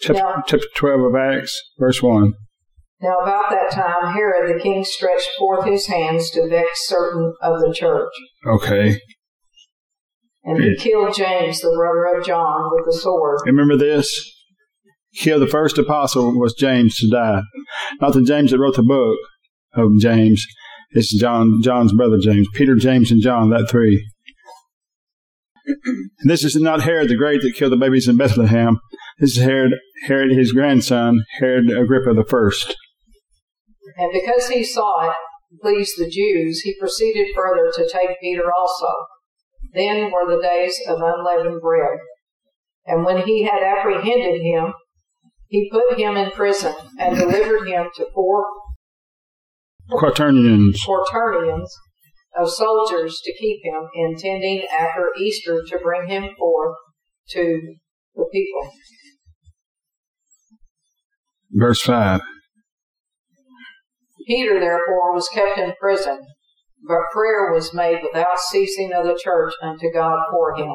Chapter, 0.00 0.22
now, 0.22 0.42
chapter 0.46 0.66
12 0.76 1.00
of 1.00 1.14
Acts, 1.16 1.60
verse 1.78 2.02
1. 2.02 2.34
Now, 3.00 3.18
about 3.22 3.50
that 3.50 3.70
time, 3.72 4.12
Herod 4.12 4.54
the 4.54 4.62
king 4.62 4.84
stretched 4.84 5.30
forth 5.38 5.66
his 5.66 5.86
hands 5.86 6.30
to 6.30 6.48
vex 6.48 6.86
certain 6.88 7.32
of 7.42 7.60
the 7.60 7.72
church. 7.72 8.10
Okay. 8.46 9.00
And 10.44 10.62
he 10.62 10.76
killed 10.76 11.14
James, 11.14 11.60
the 11.60 11.74
brother 11.76 12.18
of 12.18 12.26
John, 12.26 12.70
with 12.72 12.86
the 12.86 12.98
sword. 12.98 13.40
Remember 13.46 13.76
this? 13.76 14.34
Killed 15.14 15.42
the 15.42 15.46
first 15.46 15.78
apostle 15.78 16.38
was 16.38 16.54
James 16.54 16.96
to 16.98 17.10
die. 17.10 17.42
Not 18.00 18.14
the 18.14 18.22
James 18.22 18.50
that 18.50 18.58
wrote 18.58 18.76
the 18.76 18.82
book, 18.82 19.18
of 19.74 19.98
James. 19.98 20.44
It's 20.90 21.14
John, 21.18 21.60
John's 21.62 21.92
brother 21.92 22.18
James. 22.20 22.48
Peter, 22.54 22.74
James, 22.74 23.10
and 23.10 23.22
John, 23.22 23.50
that 23.50 23.68
three. 23.70 24.06
And 25.66 26.30
this 26.30 26.44
is 26.44 26.56
not 26.56 26.82
Herod 26.82 27.10
the 27.10 27.16
Great 27.16 27.42
that 27.42 27.54
killed 27.54 27.72
the 27.72 27.76
babies 27.76 28.08
in 28.08 28.16
Bethlehem. 28.16 28.78
This 29.18 29.36
is 29.36 29.44
Herod, 29.44 29.72
Herod 30.06 30.30
his 30.32 30.52
grandson, 30.52 31.24
Herod 31.40 31.70
Agrippa 31.70 32.14
the 32.14 32.24
first. 32.24 32.74
And 33.98 34.10
because 34.12 34.48
he 34.48 34.64
saw 34.64 35.10
it 35.10 35.16
pleased 35.60 35.98
the 35.98 36.08
Jews, 36.08 36.60
he 36.60 36.78
proceeded 36.78 37.26
further 37.34 37.70
to 37.74 37.90
take 37.90 38.20
Peter 38.20 38.44
also. 38.56 38.92
Then 39.74 40.10
were 40.10 40.26
the 40.26 40.42
days 40.42 40.78
of 40.88 41.00
unleavened 41.02 41.60
bread. 41.60 41.98
And 42.86 43.04
when 43.04 43.26
he 43.26 43.44
had 43.44 43.62
apprehended 43.62 44.40
him, 44.40 44.72
he 45.48 45.70
put 45.70 45.98
him 45.98 46.16
in 46.16 46.30
prison 46.30 46.74
and 46.98 47.16
delivered 47.16 47.68
him 47.68 47.88
to 47.96 48.06
four 48.14 48.46
quaternions. 49.90 50.82
quaternions 50.84 51.74
of 52.36 52.50
soldiers 52.50 53.20
to 53.24 53.32
keep 53.38 53.60
him, 53.64 53.88
intending 53.94 54.64
after 54.78 55.10
Easter 55.18 55.62
to 55.66 55.78
bring 55.82 56.08
him 56.08 56.28
forth 56.38 56.76
to 57.30 57.60
the 58.14 58.26
people. 58.32 58.72
Verse 61.50 61.80
5. 61.82 62.20
Peter, 64.26 64.60
therefore, 64.60 65.14
was 65.14 65.28
kept 65.32 65.58
in 65.58 65.72
prison, 65.80 66.18
but 66.86 66.98
prayer 67.12 67.50
was 67.52 67.72
made 67.72 68.00
without 68.02 68.38
ceasing 68.50 68.92
of 68.92 69.04
the 69.04 69.18
church 69.20 69.54
unto 69.62 69.90
God 69.92 70.18
for 70.30 70.54
him. 70.54 70.74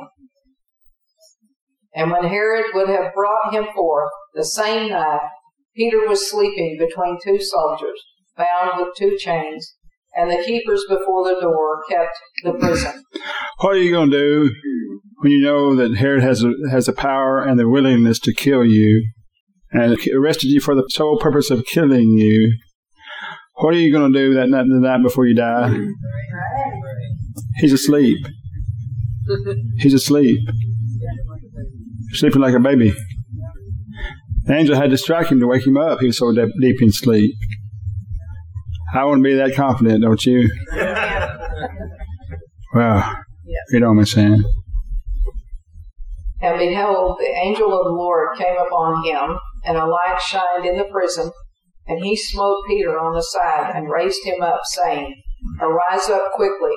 And 1.95 2.09
when 2.09 2.23
Herod 2.23 2.65
would 2.73 2.89
have 2.89 3.13
brought 3.13 3.53
him 3.53 3.65
forth 3.75 4.09
the 4.33 4.43
same 4.43 4.89
night, 4.89 5.29
Peter 5.75 6.07
was 6.07 6.29
sleeping 6.29 6.77
between 6.79 7.19
two 7.23 7.39
soldiers, 7.39 8.01
bound 8.37 8.71
with 8.77 8.89
two 8.97 9.17
chains, 9.17 9.75
and 10.15 10.29
the 10.31 10.43
keepers 10.43 10.85
before 10.89 11.23
the 11.23 11.39
door 11.41 11.81
kept 11.89 12.17
the 12.43 12.53
prison. 12.53 13.03
What 13.59 13.75
are 13.75 13.81
you 13.81 13.91
going 13.91 14.11
to 14.11 14.17
do 14.17 14.55
when 15.21 15.31
you 15.31 15.41
know 15.41 15.75
that 15.75 15.95
Herod 15.95 16.23
has 16.23 16.43
a, 16.43 16.51
has 16.71 16.85
the 16.85 16.93
power 16.93 17.41
and 17.41 17.59
the 17.59 17.69
willingness 17.69 18.19
to 18.19 18.33
kill 18.33 18.65
you 18.65 19.07
and 19.71 19.97
arrested 20.13 20.49
you 20.49 20.59
for 20.59 20.75
the 20.75 20.87
sole 20.89 21.17
purpose 21.19 21.49
of 21.49 21.65
killing 21.65 22.17
you? 22.17 22.57
What 23.55 23.75
are 23.75 23.79
you 23.79 23.91
going 23.91 24.11
to 24.11 24.19
do 24.19 24.33
that 24.33 24.49
night, 24.49 24.65
the 24.67 24.79
night 24.79 25.03
before 25.03 25.27
you 25.27 25.35
die? 25.35 25.77
He's 27.57 27.73
asleep. 27.73 28.17
He's 29.77 29.93
asleep. 29.93 30.39
Sleeping 32.11 32.41
like 32.41 32.55
a 32.55 32.59
baby. 32.59 32.93
The 34.45 34.55
angel 34.55 34.75
had 34.75 34.89
to 34.89 34.97
strike 34.97 35.27
him 35.27 35.39
to 35.39 35.47
wake 35.47 35.65
him 35.65 35.77
up. 35.77 35.99
He 35.99 36.07
was 36.07 36.17
so 36.17 36.33
deep, 36.33 36.49
deep 36.59 36.81
in 36.81 36.91
sleep. 36.91 37.33
I 38.93 39.05
want 39.05 39.19
to 39.19 39.23
be 39.23 39.35
that 39.35 39.55
confident, 39.55 40.03
don't 40.03 40.25
you? 40.25 40.49
Well, 42.73 43.17
you 43.69 43.79
know 43.79 43.89
what 43.93 43.99
I'm 43.99 44.05
saying. 44.05 44.43
And 46.41 46.57
behold, 46.57 47.17
the 47.19 47.29
angel 47.29 47.71
of 47.71 47.85
the 47.85 47.91
Lord 47.91 48.35
came 48.37 48.57
upon 48.57 49.05
him, 49.05 49.37
and 49.63 49.77
a 49.77 49.85
light 49.85 50.19
shined 50.19 50.65
in 50.65 50.77
the 50.77 50.85
prison, 50.85 51.31
and 51.87 52.03
he 52.03 52.17
smote 52.17 52.65
Peter 52.67 52.99
on 52.99 53.13
the 53.13 53.21
side 53.21 53.73
and 53.75 53.91
raised 53.91 54.25
him 54.25 54.41
up, 54.41 54.61
saying, 54.63 55.13
Arise 55.61 56.09
up 56.09 56.31
quickly. 56.33 56.75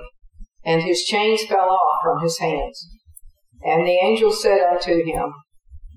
And 0.65 0.83
his 0.83 1.05
chains 1.05 1.45
fell 1.45 1.71
off 1.71 2.03
from 2.03 2.23
his 2.23 2.39
hands. 2.39 2.89
And 3.63 3.87
the 3.87 3.99
angel 4.03 4.33
said 4.33 4.59
unto 4.61 5.05
him, 5.05 5.33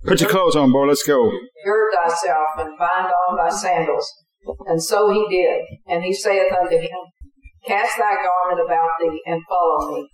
Put 0.05 0.21
your 0.21 0.29
clothes 0.29 0.55
on, 0.55 0.71
boy. 0.71 0.85
Let's 0.85 1.03
go. 1.03 1.29
Gird 1.65 1.91
thyself 2.03 2.47
and 2.57 2.77
bind 2.77 3.11
on 3.27 3.37
thy 3.37 3.49
sandals. 3.49 4.07
And 4.67 4.81
so 4.81 5.11
he 5.11 5.25
did. 5.29 5.61
And 5.87 6.03
he 6.03 6.13
saith 6.13 6.51
unto 6.53 6.77
him, 6.77 6.99
Cast 7.65 7.97
thy 7.97 8.15
garment 8.15 8.65
about 8.65 8.89
thee 8.99 9.21
and 9.25 9.41
follow 9.47 9.95
me. 9.95 10.07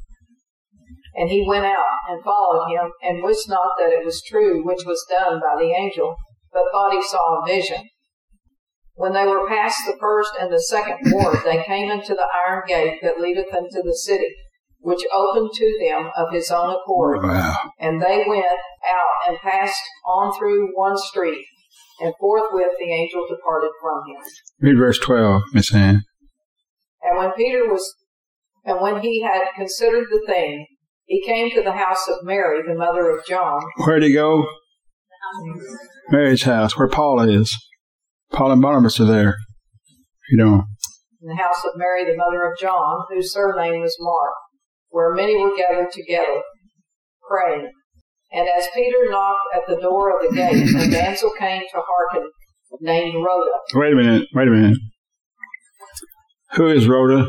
And 1.16 1.30
he 1.30 1.46
went 1.48 1.66
out 1.66 1.86
and 2.10 2.24
followed 2.24 2.68
him, 2.70 2.92
and 3.02 3.24
wist 3.24 3.48
not 3.48 3.70
that 3.80 3.94
it 3.94 4.04
was 4.04 4.22
true 4.22 4.66
which 4.66 4.86
was 4.86 5.06
done 5.10 5.40
by 5.40 5.56
the 5.58 5.72
angel, 5.72 6.16
but 6.52 6.64
thought 6.72 6.92
he 6.92 7.02
saw 7.02 7.42
a 7.42 7.46
vision. 7.48 7.84
When 8.96 9.14
they 9.14 9.26
were 9.26 9.48
past 9.48 9.80
the 9.86 9.98
first 10.00 10.32
and 10.40 10.52
the 10.52 10.62
second 10.62 10.98
ward, 11.12 11.40
they 11.44 11.64
came 11.64 11.90
into 11.90 12.14
the 12.14 12.28
iron 12.48 12.64
gate 12.68 13.00
that 13.02 13.20
leadeth 13.20 13.54
into 13.54 13.82
the 13.84 13.96
city, 13.96 14.28
which 14.80 15.02
opened 15.14 15.52
to 15.54 15.78
them 15.80 16.12
of 16.16 16.32
his 16.32 16.50
own 16.50 16.70
accord. 16.70 17.24
Wow. 17.24 17.72
And 17.80 18.02
they 18.02 18.24
went 18.28 18.46
out 18.46 19.30
and 19.30 19.38
passed 19.38 19.84
on 20.06 20.38
through 20.38 20.72
one 20.76 20.98
street, 20.98 21.46
and 22.00 22.14
forthwith 22.20 22.72
the 22.80 22.92
angel 22.92 23.26
departed 23.30 23.72
from 23.82 24.02
him. 24.08 24.22
Read 24.60 24.78
verse 24.78 25.00
12, 25.00 25.42
Miss 25.54 25.74
Anne. 25.74 26.04
And 27.02 27.18
when 27.18 27.32
Peter 27.34 27.68
was, 27.68 27.94
and 28.64 28.82
when 28.82 29.02
he 29.02 29.22
had 29.22 29.44
considered 29.56 30.06
the 30.10 30.24
thing, 30.26 30.66
he 31.06 31.24
came 31.24 31.52
to 31.52 31.62
the 31.62 31.74
house 31.74 32.08
of 32.08 32.24
Mary, 32.24 32.62
the 32.68 32.76
mother 32.76 33.10
of 33.10 33.26
John. 33.26 33.62
Where'd 33.78 34.04
he 34.04 34.14
go? 34.14 34.46
Mary's 36.10 36.44
house, 36.44 36.78
where 36.78 36.88
Paul 36.88 37.22
is. 37.22 37.56
Paul 38.32 38.52
and 38.52 38.62
Barnabas 38.62 39.00
are 39.00 39.06
there. 39.06 39.36
You 40.32 40.38
know. 40.38 40.64
In 41.22 41.30
the 41.30 41.36
house 41.36 41.64
of 41.66 41.72
Mary, 41.76 42.06
the 42.06 42.18
mother 42.18 42.44
of 42.50 42.58
John, 42.60 43.06
whose 43.10 43.34
surname 43.34 43.82
was 43.82 43.96
Mark, 44.00 44.34
where 44.90 45.14
many 45.14 45.38
were 45.38 45.56
gathered 45.56 45.92
together, 45.92 46.42
praying. 47.28 47.72
And 48.32 48.48
as 48.58 48.68
Peter 48.74 49.10
knocked 49.10 49.40
at 49.56 49.62
the 49.68 49.80
door 49.82 50.12
of 50.12 50.30
the 50.30 50.36
gate, 50.36 50.70
a 50.76 50.92
damsel 50.92 51.32
came 51.40 51.62
to 51.62 51.82
hearken, 51.82 52.30
named 52.82 53.16
Rhoda. 53.16 53.52
Wait 53.74 53.94
a 53.94 53.96
minute. 53.96 54.28
Wait 54.34 54.48
a 54.48 54.52
minute. 54.52 54.78
Who 56.54 56.68
is 56.68 56.88
Rhoda? 56.88 57.26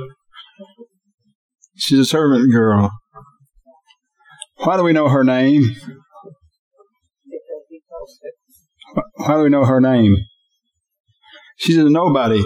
She's 1.76 1.98
a 1.98 2.04
servant 2.04 2.50
girl. 2.52 2.90
Why 4.58 4.76
do 4.76 4.82
we 4.82 4.92
know 4.92 5.08
her 5.08 5.24
name? 5.24 5.62
because 5.62 5.82
he 7.68 7.80
posted. 7.90 8.32
Why 9.16 9.36
do 9.36 9.42
we 9.42 9.50
know 9.50 9.64
her 9.64 9.80
name? 9.80 10.16
She's 11.58 11.76
a 11.76 11.90
nobody. 11.90 12.42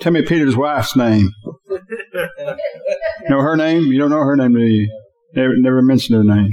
Tell 0.00 0.12
me 0.12 0.22
Peter's 0.22 0.56
wife's 0.56 0.96
name. 0.96 1.30
know 3.28 3.40
her 3.40 3.56
name? 3.56 3.84
You 3.84 3.98
don't 3.98 4.10
know 4.10 4.18
her 4.18 4.36
name, 4.36 4.52
do 4.52 4.60
you? 4.60 4.90
Never, 5.34 5.54
never 5.56 5.82
mentioned 5.82 6.16
her 6.16 6.36
name. 6.36 6.50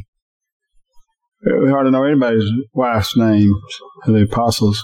We 1.44 1.70
hardly 1.70 1.92
know 1.92 2.04
anybody's 2.04 2.46
wife's 2.74 3.18
name 3.18 3.52
of 4.06 4.14
the 4.14 4.24
apostles. 4.24 4.84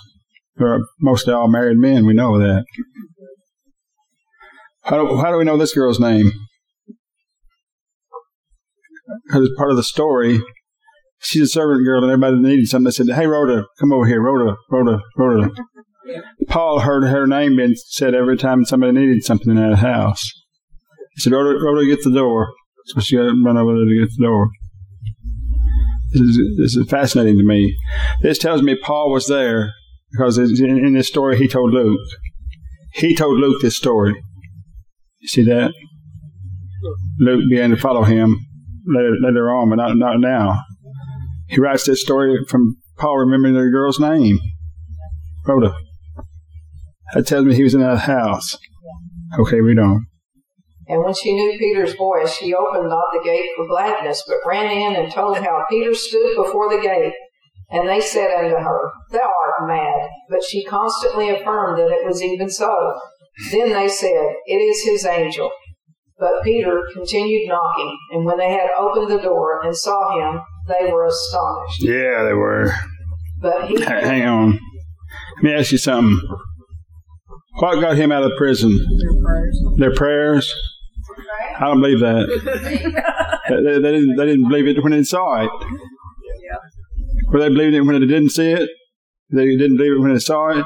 They're 0.56 0.80
mostly 1.00 1.34
all 1.34 1.48
married 1.48 1.78
men. 1.78 2.06
We 2.06 2.14
know 2.14 2.40
that. 2.40 2.66
How 4.82 4.98
do, 4.98 5.18
how 5.18 5.32
do 5.32 5.38
we 5.38 5.44
know 5.44 5.58
this 5.58 5.74
girl's 5.74 6.00
name? 6.00 6.32
Because 9.26 9.48
it's 9.48 9.58
part 9.58 9.70
of 9.70 9.78
the 9.78 9.84
story. 9.84 10.42
She's 11.20 11.44
a 11.44 11.48
servant 11.48 11.86
girl, 11.86 12.04
and 12.04 12.12
everybody 12.12 12.38
needed 12.38 12.68
something. 12.68 12.86
They 12.86 12.92
said, 12.92 13.16
"Hey, 13.16 13.28
Rhoda, 13.28 13.66
come 13.80 13.92
over 13.92 14.06
here, 14.06 14.22
Rhoda, 14.22 14.56
Rhoda, 14.72 15.02
Rhoda." 15.18 15.50
Paul 16.48 16.80
heard 16.80 17.04
her 17.04 17.28
name 17.28 17.58
being 17.58 17.76
said 17.76 18.16
every 18.16 18.38
time 18.38 18.66
somebody 18.66 18.94
needed 18.94 19.24
something 19.24 19.50
in 19.50 19.58
that 19.58 19.78
house. 19.78 20.24
He 21.16 21.22
said, 21.22 21.34
"Rhoda, 21.34 21.60
Rhoda, 21.60 21.86
get 21.86 22.04
the 22.04 22.12
door." 22.12 22.54
So 22.86 23.02
she 23.02 23.18
run 23.18 23.58
over 23.58 23.74
there 23.74 23.86
to 23.86 24.00
get 24.00 24.10
the 24.18 24.26
door. 24.26 24.50
This 26.12 26.76
is, 26.76 26.86
fascinating 26.90 27.38
to 27.38 27.44
me. 27.44 27.76
This 28.22 28.38
tells 28.38 28.62
me 28.62 28.78
Paul 28.82 29.12
was 29.12 29.28
there 29.28 29.74
because 30.12 30.38
in, 30.38 30.86
in 30.86 30.94
this 30.94 31.08
story 31.08 31.38
he 31.38 31.48
told 31.48 31.74
Luke. 31.74 32.00
He 32.94 33.16
told 33.16 33.38
Luke 33.40 33.62
this 33.62 33.76
story. 33.76 34.16
You 35.20 35.28
see 35.28 35.44
that? 35.44 35.74
Luke 37.20 37.44
began 37.50 37.72
to 37.72 37.78
follow 37.78 38.04
him 38.04 38.38
later, 38.88 39.16
later 39.22 39.50
on, 39.50 39.70
but 39.70 39.76
not, 39.76 39.98
not 39.98 40.20
now. 40.20 40.62
He 41.50 41.60
writes 41.60 41.86
this 41.86 42.02
story 42.02 42.38
from 42.48 42.78
Paul 42.98 43.18
remembering 43.18 43.54
the 43.54 43.70
girl's 43.70 44.00
name, 44.00 44.40
Rhoda. 45.46 45.76
That 47.14 47.28
tells 47.28 47.46
me 47.46 47.56
he 47.56 47.64
was 47.64 47.74
in 47.74 47.82
that 47.82 48.00
house. 48.00 48.58
Okay, 49.40 49.60
read 49.62 49.80
on. 49.80 50.06
And 50.90 51.04
when 51.04 51.14
she 51.14 51.34
knew 51.34 51.58
Peter's 51.58 51.96
voice, 51.96 52.36
she 52.36 52.54
opened 52.54 52.90
not 52.90 53.06
the 53.14 53.24
gate 53.24 53.50
for 53.56 53.68
gladness, 53.68 54.24
but 54.28 54.38
ran 54.46 54.72
in 54.72 54.96
and 54.96 55.12
told 55.12 55.38
how 55.38 55.66
Peter 55.70 55.94
stood 55.94 56.36
before 56.36 56.70
the 56.70 56.82
gate. 56.82 57.14
And 57.70 57.90
they 57.90 58.00
said 58.00 58.32
unto 58.32 58.56
her, 58.56 58.92
Thou 59.12 59.20
art 59.20 59.68
mad. 59.68 60.10
But 60.30 60.44
she 60.44 60.64
constantly 60.64 61.30
affirmed 61.30 61.80
that 61.80 61.92
it 61.92 62.06
was 62.06 62.24
even 62.24 62.50
so. 62.50 62.98
Then 63.52 63.74
they 63.74 63.90
said, 63.90 64.36
It 64.46 64.56
is 64.56 64.86
his 64.86 65.06
angel. 65.06 65.52
But 66.20 66.42
Peter 66.44 66.82
continued 66.94 67.48
knocking, 67.48 67.98
and 68.12 68.26
when 68.26 68.38
they 68.38 68.52
had 68.52 68.70
opened 68.80 69.12
the 69.12 69.22
door 69.22 69.62
and 69.64 69.76
saw 69.76 70.18
him, 70.18 70.42
they 70.68 70.92
were 70.92 71.06
astonished. 71.06 71.84
Yeah, 71.84 72.24
they 72.24 72.34
were. 72.34 72.74
But 73.40 73.68
he, 73.68 73.76
H- 73.76 73.84
Hang 73.88 74.26
on. 74.26 74.52
Let 75.36 75.44
me 75.44 75.54
ask 75.54 75.72
you 75.72 75.78
something. 75.78 76.20
What 77.60 77.82
got 77.82 77.98
him 77.98 78.12
out 78.12 78.24
of 78.24 78.32
prison? 78.38 78.78
Their 78.78 79.22
prayers. 79.24 79.64
Their 79.78 79.94
prayers. 79.94 80.56
I 81.60 81.66
don't 81.66 81.82
believe 81.82 82.00
that. 82.00 82.28
they, 83.50 83.56
they- 83.80 83.92
didn't, 83.92 84.16
they 84.16 84.26
didn't 84.26 84.48
believe 84.50 84.68
it 84.68 84.84
when 84.84 84.92
they 84.92 85.04
saw 85.04 85.44
it. 85.44 85.50
Were 87.30 87.40
they 87.40 87.50
believing 87.50 87.74
it 87.76 87.82
when 87.82 88.00
they 88.00 88.06
didn't 88.08 88.30
see 88.30 88.52
it? 88.52 88.70
They 89.32 89.46
didn't 89.58 89.78
believe 89.78 89.94
it 89.94 90.00
when 90.00 90.14
they 90.14 90.20
saw 90.20 90.50
it? 90.50 90.66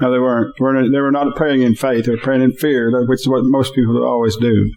No, 0.00 0.10
they 0.12 0.18
weren't. 0.18 0.54
They 0.92 1.00
were 1.00 1.10
not 1.10 1.34
praying 1.36 1.62
in 1.62 1.74
faith. 1.74 2.04
They 2.06 2.12
were 2.12 2.18
praying 2.18 2.42
in 2.42 2.52
fear, 2.52 2.90
which 3.08 3.20
is 3.20 3.28
what 3.28 3.42
most 3.44 3.74
people 3.74 4.02
always 4.04 4.36
do. 4.36 4.70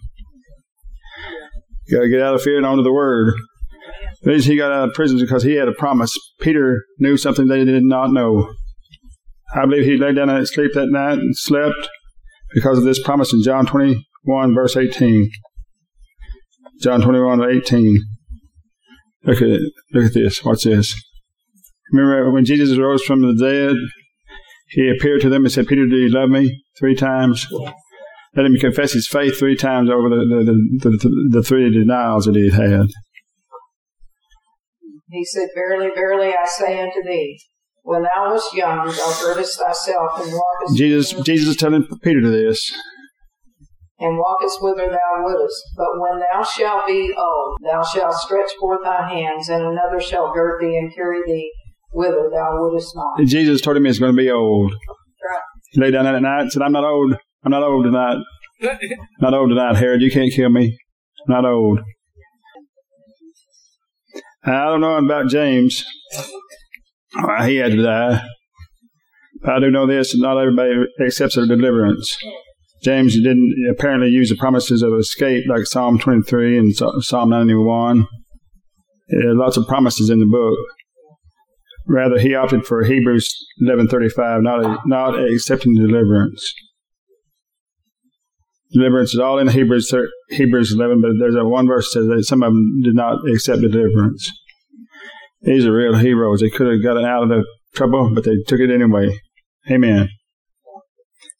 You 1.86 1.96
got 1.96 2.02
to 2.02 2.08
get 2.08 2.22
out 2.22 2.34
of 2.34 2.42
fear 2.42 2.56
and 2.56 2.66
onto 2.66 2.82
the 2.82 2.92
Word. 2.92 3.32
The 4.22 4.30
reason 4.32 4.52
he 4.52 4.58
got 4.58 4.72
out 4.72 4.88
of 4.88 4.94
prison 4.94 5.16
is 5.18 5.22
because 5.22 5.42
he 5.44 5.54
had 5.54 5.68
a 5.68 5.72
promise. 5.72 6.12
Peter 6.40 6.82
knew 6.98 7.16
something 7.16 7.46
they 7.46 7.64
did 7.64 7.84
not 7.84 8.10
know. 8.12 8.52
I 9.54 9.64
believe 9.66 9.84
he 9.84 9.96
lay 9.96 10.12
down 10.12 10.28
and 10.28 10.48
sleep 10.48 10.72
that 10.74 10.88
night 10.90 11.18
and 11.18 11.36
slept 11.36 11.88
because 12.54 12.78
of 12.78 12.84
this 12.84 13.00
promise 13.02 13.32
in 13.32 13.42
John 13.42 13.66
21, 14.26 14.54
verse 14.54 14.76
18. 14.76 15.30
John 16.80 17.00
21, 17.00 17.50
18. 17.50 17.96
Look 19.24 19.40
at. 19.40 19.60
Look 19.92 20.06
at 20.06 20.14
this. 20.14 20.44
Watch 20.44 20.64
this. 20.64 20.94
Remember 21.92 22.30
when 22.32 22.44
Jesus 22.44 22.78
rose 22.78 23.02
from 23.02 23.22
the 23.22 23.34
dead, 23.34 23.76
he 24.68 24.90
appeared 24.90 25.20
to 25.22 25.28
them 25.28 25.44
and 25.44 25.52
said, 25.52 25.66
Peter, 25.66 25.86
do 25.86 25.96
you 25.96 26.08
love 26.08 26.28
me? 26.28 26.62
Three 26.78 26.96
times. 26.96 27.46
let 28.34 28.46
him 28.46 28.56
confess 28.60 28.92
his 28.92 29.06
faith 29.06 29.38
three 29.38 29.56
times 29.56 29.88
over 29.88 30.08
the, 30.08 30.16
the, 30.16 30.90
the, 30.90 30.96
the, 30.96 31.28
the 31.38 31.42
three 31.42 31.70
denials 31.70 32.26
that 32.26 32.34
he 32.34 32.50
had. 32.50 32.86
He 35.08 35.24
said, 35.24 35.48
Verily, 35.54 35.90
verily, 35.94 36.28
I 36.28 36.44
say 36.46 36.80
unto 36.80 37.02
thee, 37.02 37.40
when 37.82 38.02
thou 38.02 38.32
wast 38.32 38.52
young, 38.54 38.88
thou 38.88 39.16
girdest 39.22 39.58
thyself 39.58 40.20
and 40.20 40.32
walkest. 40.32 40.76
Jesus, 40.76 41.12
Jesus 41.24 41.50
is 41.50 41.56
telling 41.56 41.86
Peter 42.02 42.28
this. 42.28 42.72
And 43.98 44.18
walkest 44.18 44.58
whither 44.60 44.90
thou 44.90 45.22
wouldest. 45.24 45.62
But 45.76 45.88
when 45.98 46.20
thou 46.20 46.42
shalt 46.42 46.86
be 46.86 47.14
old, 47.16 47.58
thou 47.62 47.82
shalt 47.82 48.14
stretch 48.14 48.52
forth 48.60 48.80
thy 48.84 49.08
hands, 49.08 49.48
and 49.48 49.62
another 49.62 50.00
shall 50.00 50.34
gird 50.34 50.60
thee 50.60 50.76
and 50.76 50.94
carry 50.94 51.20
thee 51.26 51.50
whither 51.92 52.28
thou 52.30 52.60
wouldest 52.60 52.94
not. 52.94 53.26
Jesus 53.26 53.60
told 53.62 53.76
him 53.76 53.86
he's 53.86 53.98
going 53.98 54.12
to 54.12 54.16
be 54.16 54.30
old. 54.30 54.72
Right. 54.72 55.40
He 55.72 55.80
lay 55.80 55.90
down 55.90 56.04
that 56.04 56.20
night 56.20 56.42
and 56.42 56.52
said, 56.52 56.62
I'm 56.62 56.72
not 56.72 56.84
old. 56.84 57.16
I'm 57.44 57.50
not 57.50 57.62
old 57.62 57.84
tonight. 57.84 58.18
not 59.20 59.34
old 59.34 59.48
tonight, 59.48 59.76
Herod. 59.76 60.02
You 60.02 60.10
can't 60.10 60.32
kill 60.32 60.50
me. 60.50 60.76
I'm 61.26 61.42
not 61.42 61.50
old. 61.50 61.80
I 64.44 64.64
don't 64.66 64.80
know 64.80 64.96
about 64.96 65.28
James. 65.28 65.84
he 67.44 67.56
had 67.56 67.72
to 67.72 67.82
die. 67.82 68.22
I 69.44 69.60
do 69.60 69.70
know 69.70 69.86
this, 69.86 70.16
not 70.16 70.38
everybody 70.38 70.72
accepts 71.04 71.36
their 71.36 71.46
deliverance. 71.46 72.16
James 72.82 73.14
didn't 73.14 73.54
apparently 73.70 74.08
use 74.08 74.28
the 74.28 74.36
promises 74.36 74.82
of 74.82 74.92
escape 74.94 75.44
like 75.48 75.66
Psalm 75.66 75.98
23 75.98 76.58
and 76.58 76.74
Psalm 77.00 77.30
91. 77.30 78.06
There 79.08 79.30
are 79.30 79.34
lots 79.34 79.56
of 79.56 79.66
promises 79.66 80.10
in 80.10 80.18
the 80.18 80.26
book. 80.26 80.58
Rather, 81.88 82.18
he 82.18 82.34
opted 82.34 82.66
for 82.66 82.84
Hebrews 82.84 83.32
11:35, 83.62 84.42
not 84.42 84.64
a, 84.64 84.78
not 84.86 85.18
accepting 85.18 85.74
deliverance. 85.74 86.52
Deliverance 88.72 89.14
is 89.14 89.20
all 89.20 89.38
in 89.38 89.48
Hebrews 89.48 89.94
Hebrews 90.30 90.72
11, 90.72 91.00
but 91.00 91.12
there's 91.20 91.36
a 91.36 91.44
one 91.44 91.68
verse 91.68 91.92
that 91.94 92.00
says 92.00 92.08
that 92.08 92.24
some 92.24 92.42
of 92.42 92.52
them 92.52 92.80
did 92.82 92.96
not 92.96 93.18
accept 93.28 93.60
deliverance. 93.60 94.30
These 95.42 95.64
are 95.64 95.72
real 95.72 95.94
heroes. 95.94 96.40
They 96.40 96.50
could 96.50 96.66
have 96.66 96.82
gotten 96.82 97.04
out 97.04 97.22
of 97.22 97.28
the 97.28 97.44
trouble, 97.74 98.10
but 98.12 98.24
they 98.24 98.36
took 98.48 98.58
it 98.58 98.70
anyway. 98.70 99.16
Amen. 99.70 100.08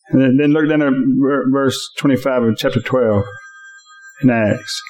And 0.08 0.38
then 0.38 0.50
look 0.52 0.68
down 0.68 0.82
at 0.82 0.92
verse 1.50 1.78
25 1.98 2.42
of 2.42 2.56
chapter 2.56 2.80
12 2.80 3.24
in 4.22 4.30
Acts. 4.30 4.80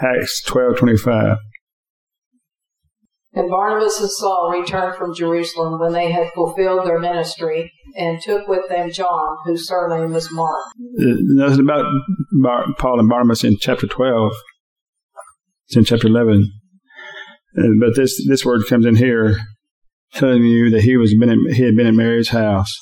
Acts 0.00 0.42
12, 0.44 0.78
25. 0.78 1.36
And 3.36 3.50
Barnabas 3.50 4.00
and 4.00 4.10
Saul 4.10 4.52
returned 4.52 4.96
from 4.96 5.14
Jerusalem 5.14 5.80
when 5.80 5.92
they 5.92 6.12
had 6.12 6.30
fulfilled 6.34 6.86
their 6.86 7.00
ministry 7.00 7.72
and 7.96 8.20
took 8.20 8.46
with 8.46 8.68
them 8.68 8.92
John, 8.92 9.36
whose 9.44 9.66
surname 9.66 10.12
was 10.12 10.32
Mark. 10.32 10.66
Uh, 11.00 11.18
nothing 11.18 11.60
about 11.60 11.84
Bar- 12.40 12.66
Paul 12.78 13.00
and 13.00 13.08
Barnabas 13.08 13.42
in 13.42 13.56
chapter 13.58 13.88
12. 13.88 14.32
It's 15.66 15.76
in 15.76 15.84
chapter 15.84 16.06
11. 16.06 16.48
Uh, 17.58 17.62
but 17.80 17.96
this, 17.96 18.24
this 18.28 18.44
word 18.44 18.62
comes 18.68 18.86
in 18.86 18.94
here 18.94 19.36
telling 20.12 20.44
you 20.44 20.70
that 20.70 20.82
he 20.82 20.96
was 20.96 21.14
been 21.18 21.30
in, 21.30 21.54
he 21.54 21.64
had 21.64 21.74
been 21.74 21.88
in 21.88 21.96
Mary's 21.96 22.28
house. 22.28 22.72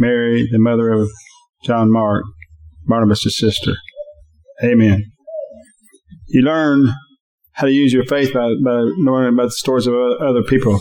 Mary, 0.00 0.48
the 0.50 0.58
mother 0.58 0.90
of 0.90 1.10
John 1.62 1.92
Mark, 1.92 2.24
Barnabas' 2.86 3.36
sister. 3.36 3.74
Amen. 4.64 5.04
You 6.28 6.40
learn 6.40 6.94
how 7.52 7.66
to 7.66 7.72
use 7.72 7.92
your 7.92 8.04
faith 8.06 8.32
by, 8.32 8.50
by 8.64 8.80
learning 8.96 9.34
about 9.34 9.46
the 9.46 9.50
stories 9.50 9.86
of 9.86 9.94
other 9.94 10.42
people. 10.42 10.80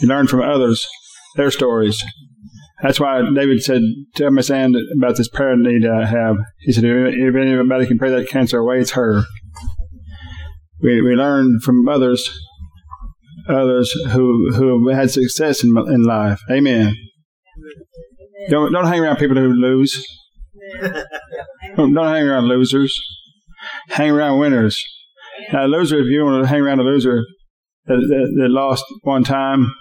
You 0.00 0.08
learn 0.08 0.26
from 0.26 0.42
others, 0.42 0.86
their 1.36 1.52
stories. 1.52 2.02
That's 2.82 2.98
why 2.98 3.22
David 3.34 3.62
said, 3.62 3.82
Tell 4.16 4.32
Miss 4.32 4.50
Ann 4.50 4.74
about 4.98 5.16
this 5.16 5.28
prayer 5.28 5.56
need 5.56 5.86
I 5.86 6.06
have. 6.06 6.36
He 6.60 6.72
said, 6.72 6.84
If 6.84 7.34
anybody 7.36 7.86
can 7.86 7.98
pray 7.98 8.10
that 8.10 8.28
cancer 8.28 8.58
away, 8.58 8.80
it's 8.80 8.90
her. 8.92 9.22
We, 10.80 11.00
we 11.00 11.14
learn 11.14 11.60
from 11.60 11.88
others, 11.88 12.28
others 13.48 13.92
who, 14.10 14.52
who 14.54 14.88
have 14.88 14.98
had 14.98 15.10
success 15.10 15.62
in, 15.62 15.70
in 15.88 16.02
life. 16.02 16.40
Amen. 16.50 16.96
Don't, 18.48 18.72
don't 18.72 18.86
hang 18.86 19.00
around 19.00 19.16
people 19.16 19.36
who 19.36 19.48
lose. 19.48 20.06
Don't, 21.76 21.92
don't 21.92 22.06
hang 22.06 22.26
around 22.26 22.46
losers. 22.46 22.98
Hang 23.88 24.10
around 24.10 24.38
winners. 24.38 24.82
Now, 25.52 25.66
a 25.66 25.68
loser, 25.68 25.98
if 25.98 26.06
you 26.06 26.24
want 26.24 26.42
to 26.42 26.48
hang 26.48 26.60
around 26.60 26.80
a 26.80 26.82
loser 26.82 27.22
that, 27.86 27.96
that, 27.96 28.34
that 28.36 28.48
lost 28.48 28.84
one 29.02 29.24
time, 29.24 29.74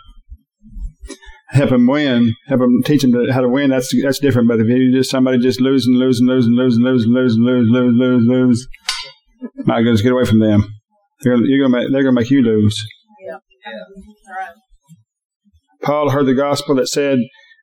help 1.49 1.69
them 1.69 1.87
win, 1.87 2.33
help 2.47 2.59
them 2.59 2.81
teach 2.83 3.01
them 3.01 3.13
how 3.31 3.41
to 3.41 3.49
win. 3.49 3.69
That's 3.69 3.93
that's 4.03 4.19
different. 4.19 4.47
But 4.47 4.59
if 4.59 4.67
you 4.67 4.91
just 4.91 5.09
somebody 5.09 5.39
just 5.39 5.61
losing, 5.61 5.95
losing, 5.95 6.27
losing, 6.27 6.53
losing, 6.53 6.83
losing, 6.83 7.11
losing, 7.13 7.43
lose, 7.43 7.67
lose, 7.69 7.93
lose, 7.97 8.27
lose, 8.27 8.67
my 9.65 9.81
goodness, 9.81 10.01
get 10.01 10.11
away 10.11 10.25
from 10.25 10.39
them. 10.39 10.65
They're 11.21 11.35
gonna, 11.35 11.47
you're 11.47 11.67
gonna 11.67 11.81
make, 11.81 11.91
they're 11.91 12.03
gonna 12.03 12.19
make 12.19 12.29
you 12.29 12.41
lose. 12.41 12.77
Yeah. 13.25 13.37
yeah. 13.65 14.47
Paul 15.81 16.09
heard 16.09 16.25
the 16.25 16.33
gospel 16.33 16.75
that 16.75 16.87
said 16.87 17.19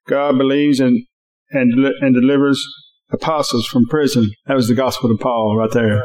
God 0.09 0.39
believes 0.39 0.81
and 0.81 1.05
and 1.51 1.73
and 2.01 2.15
delivers 2.15 2.65
apostles 3.13 3.67
from 3.67 3.87
prison. 3.87 4.31
That 4.47 4.55
was 4.55 4.69
the 4.69 4.75
gospel 4.75 5.09
to 5.09 5.23
Paul 5.23 5.57
right 5.59 5.71
there. 5.71 6.03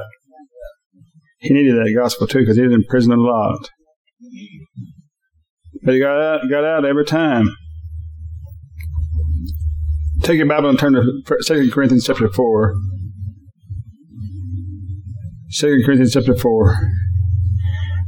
He 1.39 1.53
needed 1.53 1.75
that 1.75 1.93
gospel 1.95 2.27
too 2.27 2.39
because 2.39 2.57
he 2.57 2.63
was 2.63 2.73
in 2.73 2.83
prison 2.89 3.13
a 3.13 3.17
lot. 3.17 3.69
But 5.83 5.93
he 5.93 5.99
got 5.99 6.19
out, 6.19 6.41
got 6.49 6.65
out 6.65 6.85
every 6.85 7.05
time. 7.05 7.55
Take 10.23 10.37
your 10.37 10.47
Bible 10.47 10.69
and 10.69 10.79
turn 10.79 10.93
to 10.93 11.03
2 11.45 11.71
Corinthians 11.71 12.07
chapter 12.07 12.27
4. 12.27 12.75
2 15.59 15.81
Corinthians 15.85 16.13
chapter 16.13 16.35
4. 16.35 16.75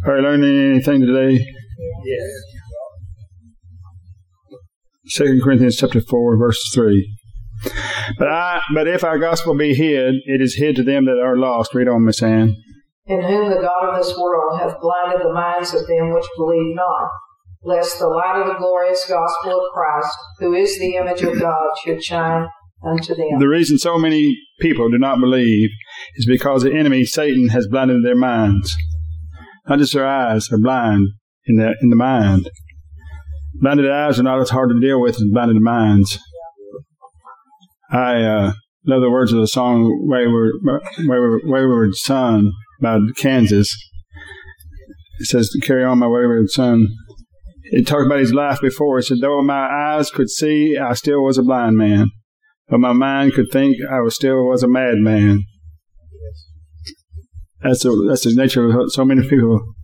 Are 0.06 0.17
you 0.17 0.23
learning 0.23 0.71
anything 0.71 1.02
today? 1.02 1.39
Yes. 2.04 2.59
2 5.12 5.41
Corinthians 5.43 5.78
chapter 5.78 6.02
4, 6.02 6.38
verse 6.38 6.62
3. 6.74 7.17
But 8.17 8.28
I, 8.30 8.62
but 8.74 8.88
if 8.88 9.04
our 9.04 9.17
gospel 9.19 9.56
be 9.56 9.74
hid, 9.74 10.15
it 10.26 10.41
is 10.41 10.56
hid 10.56 10.76
to 10.78 10.84
them 10.84 11.06
that 11.06 11.19
are 11.24 11.38
lost. 11.38 11.74
Read 11.74 11.88
on, 11.88 12.06
Miss 12.06 12.22
Ann. 12.22 12.56
In 13.06 13.22
whom 13.22 13.50
the 13.50 13.62
God 13.62 13.89
of 13.89 13.98
this 13.98 14.15
world 14.17 14.60
hath 14.60 14.80
blinded 14.80 15.26
the 15.26 15.34
minds 15.34 15.74
of 15.74 15.86
them 15.88 16.13
which 16.13 16.26
believe 16.38 16.76
not, 16.76 17.10
lest 17.63 18.00
the 18.00 18.08
light 18.08 18.39
of 18.39 18.48
the 18.48 18.60
glorious 18.60 19.04
gospel 19.10 19.60
of 19.60 19.74
Christ, 19.74 20.15
who 20.39 20.54
is 20.54 20.78
the 20.80 20.95
image 20.95 21.22
of 21.24 21.39
God, 21.39 21.67
should 21.84 22.04
shine 22.04 22.48
unto 22.86 23.15
them. 23.15 23.39
The 23.39 23.48
reason 23.48 23.78
so 23.78 23.98
many 23.98 24.38
people 24.62 24.89
do 24.89 25.00
not 25.00 25.19
believe 25.19 25.69
is 26.15 26.28
because 26.28 26.63
the 26.63 26.74
enemy, 26.74 27.04
Satan, 27.04 27.50
has 27.50 27.67
blinded 27.67 28.06
their 28.06 28.15
minds. 28.15 28.76
Not 29.67 29.80
just 29.80 29.93
their 29.93 30.08
eyes, 30.08 30.48
they're 30.50 30.60
blind 30.60 31.08
in 31.45 31.56
the, 31.56 31.76
in 31.82 31.89
the 31.89 31.95
mind. 31.95 32.50
Blinded 33.56 33.90
eyes 33.90 34.20
are 34.20 34.24
not 34.24 34.40
as 34.40 34.50
hard 34.50 34.70
to 34.70 34.80
deal 34.80 35.02
with 35.02 35.16
as 35.16 35.26
blinded 35.32 35.62
minds. 35.62 36.20
I 37.92 38.22
uh, 38.22 38.54
love 38.86 39.02
the 39.02 39.10
words 39.10 39.34
of 39.34 39.40
the 39.40 39.48
song 39.48 40.08
Wayward, 40.08 40.54
Wayward, 41.00 41.42
Wayward 41.46 41.96
Son 41.96 42.52
by 42.82 43.00
Kansas. 43.18 43.76
It 45.20 45.26
says, 45.26 45.50
"To 45.50 45.60
Carry 45.60 45.84
on, 45.84 46.00
my 46.00 46.08
wayward 46.08 46.50
son. 46.50 46.88
It 47.72 47.86
talked 47.86 48.06
about 48.06 48.20
his 48.20 48.34
life 48.34 48.60
before. 48.62 49.00
It 49.00 49.04
said, 49.04 49.18
Though 49.22 49.42
my 49.44 49.68
eyes 49.68 50.10
could 50.10 50.30
see, 50.30 50.78
I 50.78 50.94
still 50.94 51.24
was 51.24 51.38
a 51.38 51.44
blind 51.44 51.76
man. 51.76 52.10
Though 52.70 52.78
my 52.78 52.94
mind 52.94 53.34
could 53.34 53.52
think, 53.52 53.76
I 53.92 54.00
was 54.00 54.16
still 54.16 54.46
was 54.46 54.64
a 54.64 54.68
madman. 54.68 55.44
That's, 57.62 57.84
that's 57.84 58.24
the 58.24 58.34
nature 58.36 58.70
of 58.70 58.92
so 58.92 59.04
many 59.04 59.28
people 59.28 59.76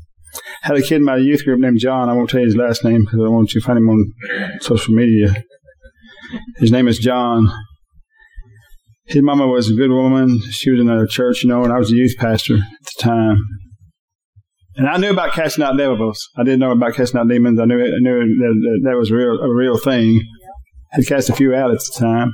had 0.65 0.77
a 0.77 0.81
kid 0.81 0.95
in 0.95 1.03
my 1.03 1.17
youth 1.17 1.45
group 1.45 1.59
named 1.59 1.77
John. 1.77 2.09
I 2.09 2.13
won't 2.13 2.27
tell 2.27 2.39
you 2.39 2.47
his 2.47 2.55
last 2.55 2.83
name 2.83 3.01
because 3.01 3.19
I 3.23 3.29
want 3.29 3.53
you 3.53 3.61
to 3.61 3.67
find 3.67 3.77
him 3.77 3.87
on 3.87 4.13
social 4.61 4.95
media. 4.95 5.43
His 6.57 6.71
name 6.71 6.87
is 6.87 6.97
John. 6.97 7.51
His 9.05 9.21
mama 9.21 9.45
was 9.45 9.69
a 9.69 9.75
good 9.75 9.91
woman. 9.91 10.41
She 10.49 10.71
was 10.71 10.81
in 10.81 10.89
a 10.89 11.07
church, 11.07 11.43
you 11.43 11.49
know, 11.49 11.63
and 11.63 11.71
I 11.71 11.77
was 11.77 11.91
a 11.91 11.95
youth 11.95 12.15
pastor 12.17 12.55
at 12.55 12.61
the 12.61 12.99
time. 12.99 13.37
And 14.75 14.89
I 14.89 14.97
knew 14.97 15.11
about 15.11 15.33
casting 15.33 15.63
out 15.63 15.77
devils. 15.77 16.27
I 16.35 16.43
didn't 16.43 16.61
know 16.61 16.71
about 16.71 16.95
casting 16.95 17.19
out 17.19 17.29
demons. 17.29 17.59
I 17.59 17.65
knew 17.65 17.79
I 17.79 17.99
knew 17.99 18.19
that, 18.19 18.81
that, 18.83 18.89
that 18.89 18.97
was 18.97 19.11
real 19.11 19.39
a 19.39 19.53
real 19.53 19.77
thing. 19.77 20.19
I 20.91 20.95
had 20.95 21.07
cast 21.07 21.29
a 21.29 21.33
few 21.33 21.53
out 21.53 21.69
at 21.69 21.77
the 21.77 21.95
time. 21.95 22.33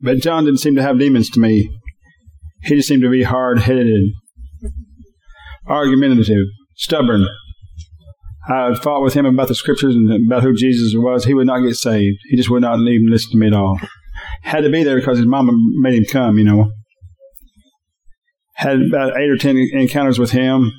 But 0.00 0.18
John 0.18 0.44
didn't 0.44 0.60
seem 0.60 0.76
to 0.76 0.82
have 0.82 1.00
demons 1.00 1.30
to 1.30 1.40
me. 1.40 1.68
He 2.62 2.76
just 2.76 2.86
seemed 2.86 3.02
to 3.02 3.10
be 3.10 3.24
hard 3.24 3.58
headed 3.58 3.88
argumentative, 5.66 6.46
stubborn. 6.76 7.26
I 8.48 8.74
fought 8.74 9.02
with 9.02 9.14
him 9.14 9.24
about 9.24 9.48
the 9.48 9.54
scriptures 9.54 9.96
and 9.96 10.26
about 10.26 10.42
who 10.42 10.54
Jesus 10.54 10.92
was. 10.94 11.24
He 11.24 11.34
would 11.34 11.46
not 11.46 11.60
get 11.60 11.76
saved. 11.76 12.18
He 12.28 12.36
just 12.36 12.50
would 12.50 12.62
not 12.62 12.78
even 12.78 13.08
listen 13.10 13.32
to 13.32 13.38
me 13.38 13.46
at 13.46 13.54
all. 13.54 13.78
Had 14.42 14.64
to 14.64 14.70
be 14.70 14.82
there 14.82 14.96
because 14.96 15.18
his 15.18 15.26
mama 15.26 15.52
made 15.80 15.94
him 15.94 16.04
come, 16.04 16.38
you 16.38 16.44
know. 16.44 16.70
Had 18.54 18.82
about 18.82 19.16
eight 19.16 19.30
or 19.30 19.36
ten 19.36 19.56
encounters 19.56 20.18
with 20.18 20.32
him. 20.32 20.72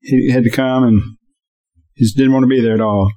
He 0.00 0.30
had 0.30 0.44
to 0.44 0.50
come 0.50 0.82
and 0.82 1.02
he 1.94 2.04
just 2.04 2.16
didn't 2.16 2.32
want 2.32 2.42
to 2.42 2.48
be 2.48 2.60
there 2.60 2.74
at 2.74 2.80
all. 2.80 3.10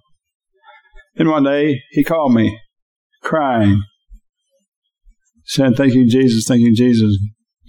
Then 1.16 1.30
one 1.30 1.44
day 1.44 1.82
he 1.92 2.04
called 2.04 2.34
me, 2.34 2.60
crying. 3.24 3.82
saying, 5.46 5.74
Thank 5.74 5.96
you, 5.96 6.08
Jesus, 6.08 6.46
thank 6.48 6.62
you, 6.62 6.74
Jesus. 6.74 7.18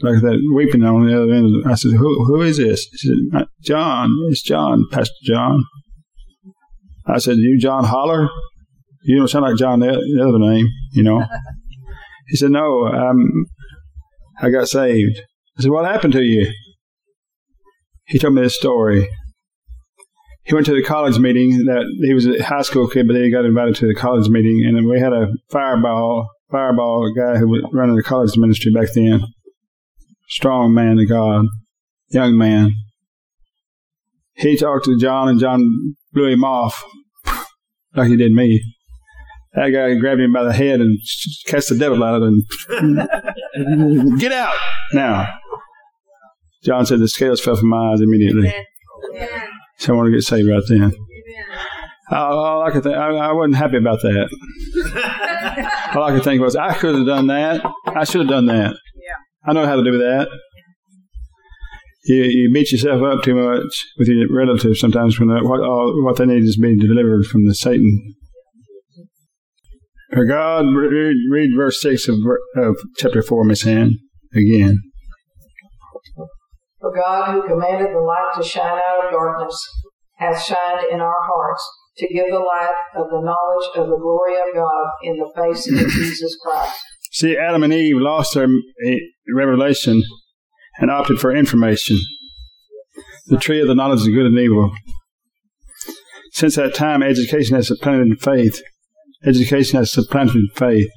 Like 0.00 0.20
that, 0.22 0.38
weeping 0.54 0.84
on 0.84 1.06
the 1.06 1.22
other 1.22 1.32
end. 1.32 1.64
I 1.66 1.74
said, 1.74 1.92
Who, 1.92 2.24
who 2.24 2.42
is 2.42 2.58
this? 2.58 2.86
He 2.92 3.08
said, 3.08 3.46
John. 3.62 4.16
It's 4.30 4.42
John, 4.42 4.84
Pastor 4.92 5.14
John. 5.24 5.64
I 7.06 7.18
said, 7.18 7.36
You 7.38 7.58
John 7.58 7.84
Holler? 7.84 8.28
You 9.02 9.18
don't 9.18 9.28
sound 9.28 9.44
like 9.44 9.56
John, 9.56 9.80
the, 9.80 9.86
the 9.86 10.22
other 10.22 10.38
name, 10.38 10.68
you 10.92 11.02
know. 11.02 11.24
he 12.28 12.36
said, 12.36 12.50
No, 12.50 12.86
um, 12.86 13.46
I 14.40 14.50
got 14.50 14.68
saved. 14.68 15.20
I 15.58 15.62
said, 15.62 15.70
What 15.70 15.90
happened 15.90 16.12
to 16.12 16.22
you? 16.22 16.52
He 18.06 18.18
told 18.18 18.34
me 18.34 18.42
this 18.42 18.56
story. 18.56 19.08
He 20.44 20.54
went 20.54 20.64
to 20.66 20.74
the 20.74 20.82
college 20.82 21.18
meeting 21.18 21.64
that 21.66 21.84
he 22.06 22.14
was 22.14 22.26
a 22.26 22.42
high 22.42 22.62
school 22.62 22.88
kid, 22.88 23.06
but 23.06 23.12
then 23.12 23.24
he 23.24 23.30
got 23.30 23.44
invited 23.44 23.74
to 23.76 23.86
the 23.86 23.94
college 23.94 24.30
meeting, 24.30 24.64
and 24.66 24.88
we 24.88 24.98
had 24.98 25.12
a 25.12 25.28
fireball, 25.50 26.26
fireball 26.50 27.12
guy 27.14 27.36
who 27.36 27.48
was 27.48 27.68
running 27.72 27.96
the 27.96 28.02
college 28.02 28.34
ministry 28.36 28.72
back 28.72 28.88
then. 28.94 29.20
Strong 30.28 30.74
man 30.74 30.98
of 30.98 31.08
God, 31.08 31.46
young 32.08 32.36
man. 32.36 32.72
He 34.34 34.56
talked 34.56 34.84
to 34.84 34.98
John, 34.98 35.28
and 35.28 35.40
John 35.40 35.96
blew 36.12 36.28
him 36.28 36.44
off 36.44 36.84
like 37.94 38.08
he 38.08 38.16
did 38.16 38.32
me. 38.32 38.62
That 39.54 39.70
guy 39.70 39.94
grabbed 39.94 40.20
him 40.20 40.32
by 40.32 40.44
the 40.44 40.52
head 40.52 40.80
and 40.80 40.98
cast 41.46 41.70
the 41.70 41.78
devil 41.78 42.04
out 42.04 42.22
and 42.22 42.44
get 44.20 44.32
out 44.32 44.54
now. 44.92 45.28
John 46.62 46.86
said 46.86 47.00
the 47.00 47.08
scales 47.08 47.40
fell 47.40 47.56
from 47.56 47.70
my 47.70 47.92
eyes 47.92 48.00
immediately. 48.00 48.54
So 49.78 49.92
I 49.92 49.96
want 49.96 50.06
to 50.08 50.12
get 50.12 50.22
saved 50.22 50.48
right 50.48 50.62
then. 50.68 50.92
All, 52.10 52.38
all 52.38 52.62
I 52.62 52.70
could 52.70 52.82
think, 52.82 52.96
I, 52.96 53.08
I, 53.08 53.32
wasn't 53.32 53.56
happy 53.56 53.76
about 53.76 54.00
that. 54.02 55.92
all 55.94 56.04
I 56.04 56.12
could 56.12 56.24
think 56.24 56.40
was, 56.40 56.56
I 56.56 56.74
could 56.74 56.94
have 56.94 57.06
done 57.06 57.26
that. 57.26 57.64
I 57.86 58.04
should 58.04 58.22
have 58.22 58.30
done 58.30 58.46
that. 58.46 58.76
I 59.48 59.52
know 59.54 59.64
how 59.64 59.76
to 59.76 59.84
do 59.84 59.96
that. 59.96 60.28
You, 62.04 62.22
you 62.24 62.50
beat 62.52 62.70
yourself 62.70 63.02
up 63.02 63.22
too 63.22 63.34
much 63.34 63.86
with 63.96 64.08
your 64.08 64.26
relatives 64.30 64.78
sometimes 64.78 65.18
when 65.18 65.28
what 65.28 65.60
all, 65.60 66.04
what 66.04 66.16
they 66.16 66.26
need 66.26 66.42
is 66.42 66.58
being 66.60 66.78
delivered 66.78 67.24
from 67.24 67.46
the 67.46 67.54
Satan. 67.54 68.14
For 70.12 70.26
God, 70.26 70.66
read, 70.74 71.16
read 71.30 71.50
verse 71.56 71.80
six 71.80 72.08
of, 72.08 72.16
of 72.56 72.76
chapter 72.96 73.22
four, 73.22 73.44
Miss 73.44 73.66
Ann, 73.66 73.96
again. 74.34 74.78
For 76.80 76.94
God, 76.94 77.32
who 77.32 77.48
commanded 77.48 77.94
the 77.94 78.00
light 78.00 78.32
to 78.36 78.42
shine 78.42 78.80
out 78.88 79.06
of 79.06 79.12
darkness, 79.12 79.58
hath 80.16 80.42
shined 80.42 80.86
in 80.90 81.00
our 81.00 81.22
hearts 81.22 81.66
to 81.98 82.08
give 82.12 82.26
the 82.30 82.38
light 82.38 82.74
of 82.96 83.06
the 83.10 83.20
knowledge 83.20 83.68
of 83.76 83.88
the 83.88 83.98
glory 83.98 84.34
of 84.34 84.54
God 84.54 84.86
in 85.02 85.16
the 85.16 85.32
face 85.34 85.66
of 85.70 85.90
Jesus 85.90 86.36
Christ. 86.42 86.80
See, 87.12 87.36
Adam 87.36 87.62
and 87.62 87.72
Eve 87.72 87.96
lost 87.96 88.34
their 88.34 88.48
eh, 88.84 88.98
revelation 89.34 90.02
and 90.78 90.90
opted 90.90 91.20
for 91.20 91.34
information. 91.34 91.98
The 93.26 93.38
tree 93.38 93.60
of 93.60 93.68
the 93.68 93.74
knowledge 93.74 94.00
of 94.00 94.14
good 94.14 94.26
and 94.26 94.38
evil. 94.38 94.72
Since 96.32 96.56
that 96.56 96.74
time, 96.74 97.02
education 97.02 97.56
has 97.56 97.68
supplanted 97.68 98.20
faith. 98.20 98.60
Education 99.24 99.78
has 99.78 99.90
supplanted 99.90 100.44
faith. 100.54 100.88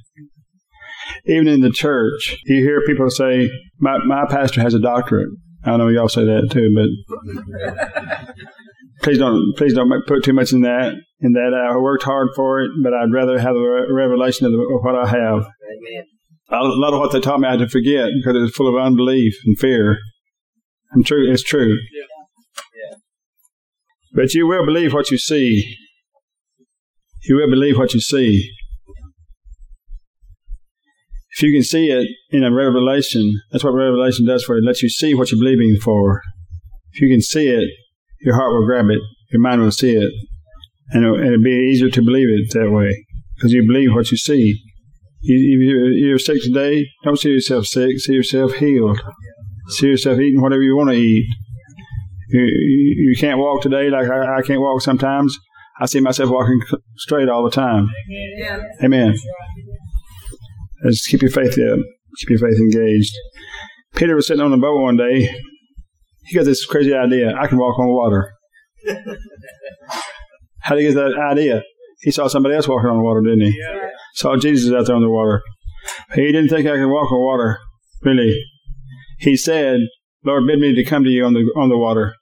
Even 1.26 1.48
in 1.48 1.62
the 1.62 1.72
church, 1.72 2.38
you 2.46 2.64
hear 2.64 2.82
people 2.86 3.10
say, 3.10 3.50
my, 3.80 3.98
my 4.06 4.26
pastor 4.30 4.62
has 4.62 4.74
a 4.74 4.80
doctorate. 4.80 5.30
I 5.64 5.78
know 5.78 5.90
y'all 5.90 6.10
say 6.10 6.24
that 6.26 6.50
too, 6.52 6.74
but 6.76 8.36
please 9.04 9.18
don't 9.18 9.54
please 9.58 9.74
don't 9.74 9.92
put 10.08 10.24
too 10.24 10.34
much 10.34 10.54
in 10.54 10.62
that. 10.62 10.94
In 11.20 11.34
that 11.34 11.54
I 11.54 11.78
worked 11.78 12.04
hard 12.04 12.30
for 12.36 12.62
it, 12.62 12.72
but 12.84 12.94
I'd 12.94 13.14
rather 13.14 13.38
have 13.38 13.56
a 13.56 13.94
revelation 13.94 14.48
of, 14.48 14.54
what 14.54 14.96
I 14.96 15.08
have. 15.08 15.46
Amen. 15.72 16.04
A 16.50 16.64
lot 16.64 16.94
of 16.94 17.00
what 17.00 17.12
they 17.14 17.22
taught 17.22 17.40
me 17.40 17.48
I 17.48 17.52
had 17.52 17.60
to 17.60 17.70
forget 17.70 18.10
because 18.18 18.36
it 18.36 18.42
was 18.42 18.56
full 18.56 18.68
of 18.68 18.76
unbelief 18.76 19.34
and 19.46 19.58
fear. 19.58 19.98
I'm 20.94 21.04
true. 21.04 21.32
It's 21.32 21.44
true. 21.44 21.78
Yeah. 21.94 22.06
Yeah. 22.90 22.98
But 24.14 24.34
you 24.34 24.48
will 24.48 24.66
believe 24.66 24.94
what 24.94 25.12
you 25.12 25.18
see. 25.18 25.78
You 27.24 27.38
will 27.38 27.50
believe 27.50 27.78
what 27.78 27.94
you 27.94 28.02
see. 28.02 28.52
If 31.34 31.44
you 31.44 31.54
can 31.54 31.64
see 31.64 31.90
it 31.90 32.08
in 32.32 32.44
a 32.44 32.54
revelation, 32.54 33.32
that's 33.52 33.64
what 33.64 33.74
revelation 33.74 34.26
does 34.26 34.44
for 34.44 34.56
you. 34.56 34.64
It 34.64 34.68
lets 34.68 34.84
you 34.84 34.90
see 34.90 35.14
what 35.14 35.32
you're 35.32 35.40
believing 35.40 35.78
for. 35.82 36.22
If 36.92 37.02
you 37.02 37.10
can 37.10 37.22
see 37.22 37.48
it, 37.48 37.70
your 38.20 38.36
heart 38.36 38.52
will 38.52 38.66
grab 38.66 38.86
it, 38.90 39.00
your 39.32 39.42
mind 39.42 39.62
will 39.62 39.72
see 39.72 39.96
it, 39.96 40.12
and 40.90 41.06
it'll, 41.06 41.20
it'll 41.20 41.42
be 41.42 41.72
easier 41.72 41.90
to 41.90 42.02
believe 42.02 42.28
it 42.30 42.52
that 42.54 42.70
way 42.70 43.06
because 43.36 43.54
you 43.54 43.66
believe 43.66 43.94
what 43.94 44.12
you 44.12 44.18
see. 44.18 44.62
You, 45.24 45.94
you're 45.96 46.18
sick 46.18 46.42
today, 46.42 46.88
don't 47.04 47.20
see 47.20 47.30
yourself 47.30 47.66
sick, 47.66 48.00
see 48.00 48.14
yourself 48.14 48.54
healed. 48.54 49.00
See 49.70 49.88
yourself 49.88 50.20
eating 50.20 50.42
whatever 50.42 50.64
you 50.64 50.76
want 50.76 50.90
to 50.90 50.96
eat. 50.96 51.28
You, 52.30 52.42
you, 52.42 53.10
you 53.10 53.16
can't 53.20 53.38
walk 53.38 53.62
today 53.62 53.90
like 53.90 54.10
I, 54.10 54.40
I, 54.40 54.42
can't 54.42 54.60
walk 54.60 54.82
sometimes. 54.82 55.38
I 55.80 55.86
see 55.86 56.00
myself 56.00 56.30
walking 56.30 56.60
straight 56.98 57.30
all 57.30 57.44
the 57.44 57.52
time. 57.52 57.90
Amen. 58.44 58.70
Amen. 58.84 59.16
Just 60.88 61.08
keep 61.08 61.22
your 61.22 61.32
faith 61.32 61.58
up. 61.60 61.80
Keep 62.20 62.30
your 62.30 62.40
faith 62.40 62.58
engaged. 62.60 63.14
Peter 63.96 64.16
was 64.16 64.28
sitting 64.28 64.44
on 64.44 64.52
the 64.52 64.58
boat 64.58 64.82
one 64.82 64.98
day. 64.98 65.30
He 66.26 66.36
got 66.36 66.46
this 66.46 66.66
crazy 66.66 66.94
idea. 66.94 67.36
I 67.36 67.48
can 67.48 67.58
walk 67.58 67.78
on 67.80 67.88
water. 67.88 68.34
How 70.62 70.76
did 70.76 70.82
he 70.82 70.94
get 70.94 70.96
that 70.96 71.18
idea? 71.32 71.64
He 72.02 72.12
saw 72.12 72.28
somebody 72.28 72.56
else 72.56 72.68
walking 72.68 72.90
on 72.90 72.98
the 72.98 73.04
water, 73.04 73.22
didn't 73.22 73.42
he? 73.42 73.60
Yeah. 73.60 73.90
Saw 74.16 74.38
Jesus 74.38 74.74
out 74.74 74.88
there 74.88 74.96
on 74.96 75.02
the 75.02 75.10
water. 75.10 75.42
He 76.14 76.32
didn't 76.32 76.50
think 76.50 76.68
I 76.68 76.76
could 76.76 76.90
walk 76.92 77.12
on 77.12 77.20
water. 77.20 77.60
Really. 78.04 78.44
He 79.20 79.38
said, 79.38 79.80
Lord, 80.24 80.46
bid 80.48 80.60
me 80.60 80.76
to 80.76 80.84
come 80.84 81.04
to 81.04 81.10
you 81.10 81.26
on 81.26 81.34
the 81.34 81.52
on 81.56 81.70
the 81.70 81.78
water. 81.78 82.14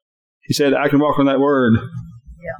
He 0.42 0.54
said, 0.54 0.74
I 0.74 0.90
can 0.90 1.00
walk 1.00 1.20
on 1.20 1.26
that 1.26 1.40
word. 1.40 1.74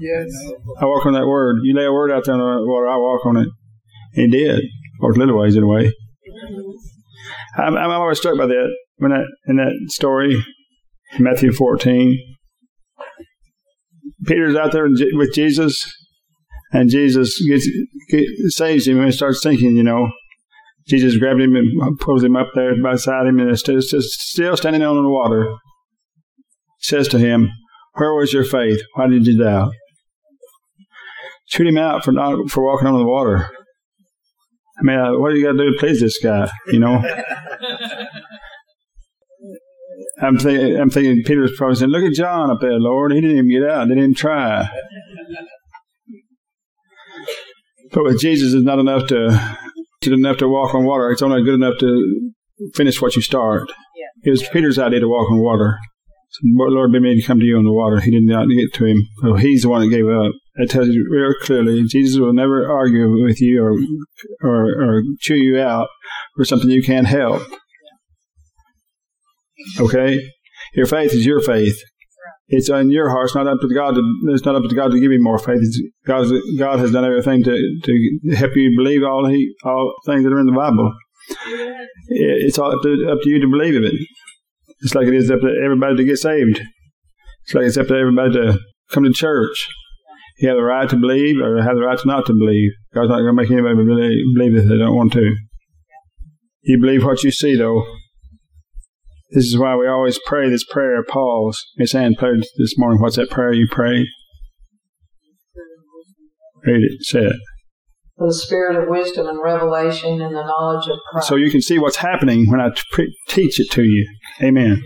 Yeah. 0.02 0.22
Yes. 0.22 0.52
I 0.82 0.86
walk 0.86 1.06
on 1.06 1.14
that 1.14 1.28
word. 1.28 1.58
You 1.64 1.76
lay 1.76 1.86
a 1.86 1.92
word 1.92 2.12
out 2.12 2.26
there 2.26 2.36
on 2.36 2.40
the 2.40 2.68
water, 2.68 2.88
I 2.88 2.98
walk 2.98 3.26
on 3.26 3.38
it. 3.38 3.50
He 4.14 4.28
did 4.28 4.64
or 5.02 5.14
little 5.14 5.38
ways 5.38 5.56
anyway. 5.56 5.92
I'm, 7.58 7.78
I'm 7.78 7.92
always 7.92 8.18
struck 8.18 8.38
by 8.38 8.48
that 8.48 8.76
when 8.98 9.12
that 9.12 9.26
in 9.48 9.58
that 9.58 9.74
story, 9.92 10.44
Matthew 11.18 11.52
14. 11.52 12.18
Peter's 14.26 14.56
out 14.56 14.72
there 14.72 14.88
with 15.14 15.34
Jesus, 15.34 15.92
and 16.72 16.90
Jesus 16.90 17.42
gets, 17.48 17.68
saves 18.56 18.88
him, 18.88 19.00
and 19.02 19.14
starts 19.14 19.42
thinking, 19.42 19.76
you 19.76 19.84
know, 19.84 20.10
Jesus 20.88 21.18
grabbed 21.18 21.42
him 21.42 21.56
and 21.56 22.00
pulls 22.00 22.24
him 22.24 22.36
up 22.36 22.50
there 22.56 22.74
beside 22.82 23.28
him, 23.28 23.40
and 23.40 23.52
is 23.52 23.60
still, 23.60 23.80
still 23.82 24.58
standing 24.58 24.82
on 24.82 25.02
the 25.02 25.10
water. 25.10 25.56
Says 26.80 27.08
to 27.10 27.20
him, 27.20 27.50
"Where 27.96 28.14
was 28.14 28.34
your 28.34 28.44
faith? 28.46 28.82
Why 28.96 29.08
did 29.08 29.28
you 29.28 29.38
doubt?" 29.38 29.74
Shoot 31.48 31.68
him 31.68 31.78
out 31.78 32.04
for 32.04 32.12
not 32.12 32.50
for 32.50 32.64
walking 32.64 32.88
on 32.88 32.98
the 32.98 33.06
water. 33.06 33.50
I 34.80 34.84
mean, 34.84 34.98
uh, 34.98 35.18
what 35.18 35.32
do 35.32 35.38
you 35.38 35.46
got 35.46 35.52
to 35.54 35.58
do 35.58 35.72
to 35.74 35.78
please 35.78 36.00
this 36.00 36.18
guy? 36.24 36.50
You 36.68 36.80
know. 36.80 37.04
I'm 40.22 40.38
thinking, 40.38 40.78
I'm 40.78 40.90
thinking 40.90 41.24
Peter's 41.26 41.56
probably 41.58 41.76
saying, 41.76 41.92
"Look 41.92 42.04
at 42.04 42.14
John 42.14 42.50
up 42.50 42.62
there, 42.62 42.80
Lord. 42.80 43.12
He 43.14 43.22
didn't 43.22 43.38
even 43.38 43.50
get 43.50 43.70
out. 43.70 43.88
They 43.88 43.96
didn't 43.96 44.12
even 44.12 44.16
try." 44.16 44.70
But 47.92 48.04
with 48.04 48.20
Jesus, 48.20 48.54
it's 48.54 48.66
not 48.66 48.80
enough 48.80 49.08
to 49.08 49.58
good 50.02 50.14
enough 50.14 50.38
to 50.38 50.48
walk 50.48 50.74
on 50.76 50.86
water. 50.86 51.12
It's 51.12 51.22
only 51.22 51.44
good 51.44 51.56
enough 51.56 51.80
to 51.80 52.32
finish 52.74 53.02
what 53.02 53.16
you 53.16 53.22
start. 53.22 53.70
Yeah. 53.96 54.06
It 54.24 54.30
was 54.32 54.48
Peter's 54.50 54.80
idea 54.80 55.00
to 55.00 55.08
walk 55.08 55.30
on 55.32 55.40
water. 55.40 55.78
So, 56.30 56.42
Lord, 56.46 56.92
bid 56.92 57.02
me 57.02 57.20
to 57.20 57.26
come 57.26 57.40
to 57.40 57.46
you 57.46 57.58
on 57.58 57.64
the 57.64 57.72
water. 57.72 58.00
He 58.00 58.12
didn't 58.12 58.28
get 58.30 58.74
to 58.76 58.86
him. 58.86 58.98
So 59.22 59.34
he's 59.36 59.64
the 59.64 59.70
one 59.70 59.82
that 59.82 59.90
gave 59.90 60.08
up. 60.08 60.32
It 60.56 60.70
tells 60.70 60.90
you 60.90 61.08
real 61.10 61.34
clearly 61.42 61.84
Jesus 61.86 62.20
will 62.20 62.34
never 62.34 62.70
argue 62.70 63.24
with 63.24 63.42
you 63.42 63.64
or, 63.64 63.74
or, 64.44 64.84
or 64.84 65.04
chew 65.20 65.36
you 65.36 65.60
out 65.60 65.88
for 66.36 66.46
something 66.46 66.70
you 66.70 66.84
can't 66.84 67.08
help. 67.08 67.42
Okay? 69.80 70.20
Your 70.76 70.86
faith 70.86 71.14
is 71.14 71.26
your 71.26 71.42
faith. 71.42 71.82
It's 72.52 72.70
in 72.70 72.90
your 72.90 73.10
heart. 73.12 73.26
It's 73.26 73.36
not 73.36 73.48
up 73.48 73.60
to 73.62 73.74
God. 73.74 73.94
To, 73.94 74.02
it's 74.30 74.44
not 74.44 74.56
up 74.56 74.64
to 74.68 74.76
God 74.76 74.92
to 74.92 75.00
give 75.00 75.12
you 75.12 75.22
more 75.22 75.38
faith. 75.38 75.60
It's 75.62 75.80
God, 76.06 76.26
God 76.58 76.80
has 76.80 76.92
done 76.92 77.06
everything 77.06 77.44
to, 77.44 77.80
to 77.84 78.36
help 78.36 78.56
you 78.56 78.76
believe 78.76 79.04
all 79.04 79.28
he, 79.28 79.54
all 79.64 79.94
things 80.06 80.24
that 80.24 80.34
are 80.34 80.40
in 80.40 80.48
the 80.48 80.52
Bible. 80.52 80.92
It's 82.08 82.58
all 82.58 82.72
up 82.72 82.82
to, 82.82 83.10
up 83.12 83.20
to 83.22 83.30
you 83.30 83.40
to 83.40 83.48
believe 83.48 83.76
in 83.76 83.84
it. 83.84 83.94
It's 84.82 84.96
like 84.96 85.08
it 85.08 85.14
is 85.14 85.30
up 85.30 85.42
to 85.42 85.62
everybody 85.64 85.98
to 85.98 86.04
get 86.04 86.18
saved. 86.18 86.60
It's 87.44 87.54
like 87.54 87.66
it's 87.66 87.78
up 87.78 87.88
to 87.88 87.96
everybody 87.96 88.34
to 88.34 88.58
come 88.90 89.04
to 89.04 89.14
church. 89.14 89.70
You 90.40 90.48
have 90.50 90.58
the 90.58 90.64
right 90.64 90.90
to 90.90 90.96
believe 90.96 91.40
or 91.42 91.62
have 91.62 91.76
the 91.76 91.84
right 91.84 92.00
to 92.00 92.08
not 92.08 92.26
to 92.28 92.34
believe. 92.34 92.72
God's 92.96 93.10
not 93.10 93.20
going 93.20 93.36
to 93.36 93.42
make 93.42 93.52
anybody 93.52 93.76
believe 93.76 94.56
if 94.56 94.70
they 94.70 94.78
don't 94.78 94.96
want 94.96 95.14
to. 95.14 95.36
You 96.62 96.80
believe 96.80 97.04
what 97.04 97.24
you 97.24 97.32
see, 97.32 97.56
though. 97.56 97.86
This 99.32 99.46
is 99.46 99.58
why 99.60 99.76
we 99.76 99.88
always 99.88 100.20
pray 100.26 100.50
this 100.50 100.66
prayer, 100.66 101.00
of 101.00 101.08
Paul's. 101.08 101.64
Miss 101.78 101.94
Ann 101.94 102.16
prayed 102.16 102.44
this 102.58 102.78
morning. 102.78 103.00
What's 103.00 103.16
that 103.18 103.30
prayer 103.30 103.54
you 103.54 103.68
prayed? 103.70 104.08
Read 106.66 106.84
it. 106.84 107.04
Say 107.04 107.20
it. 107.22 107.36
for 108.18 108.28
the 108.28 108.34
spirit 108.34 108.76
of 108.76 108.90
wisdom 108.90 109.28
and 109.28 109.40
revelation 109.42 110.20
and 110.20 110.36
the 110.36 110.44
knowledge 110.44 110.88
of 110.90 110.98
Christ. 111.12 111.28
So 111.28 111.36
you 111.36 111.52
can 111.52 111.62
see 111.62 111.78
what's 111.78 111.98
happening 111.98 112.50
when 112.50 112.60
I 112.60 112.70
t- 112.96 113.14
teach 113.28 113.60
it 113.60 113.70
to 113.72 113.84
you. 113.84 114.08
Amen. 114.42 114.82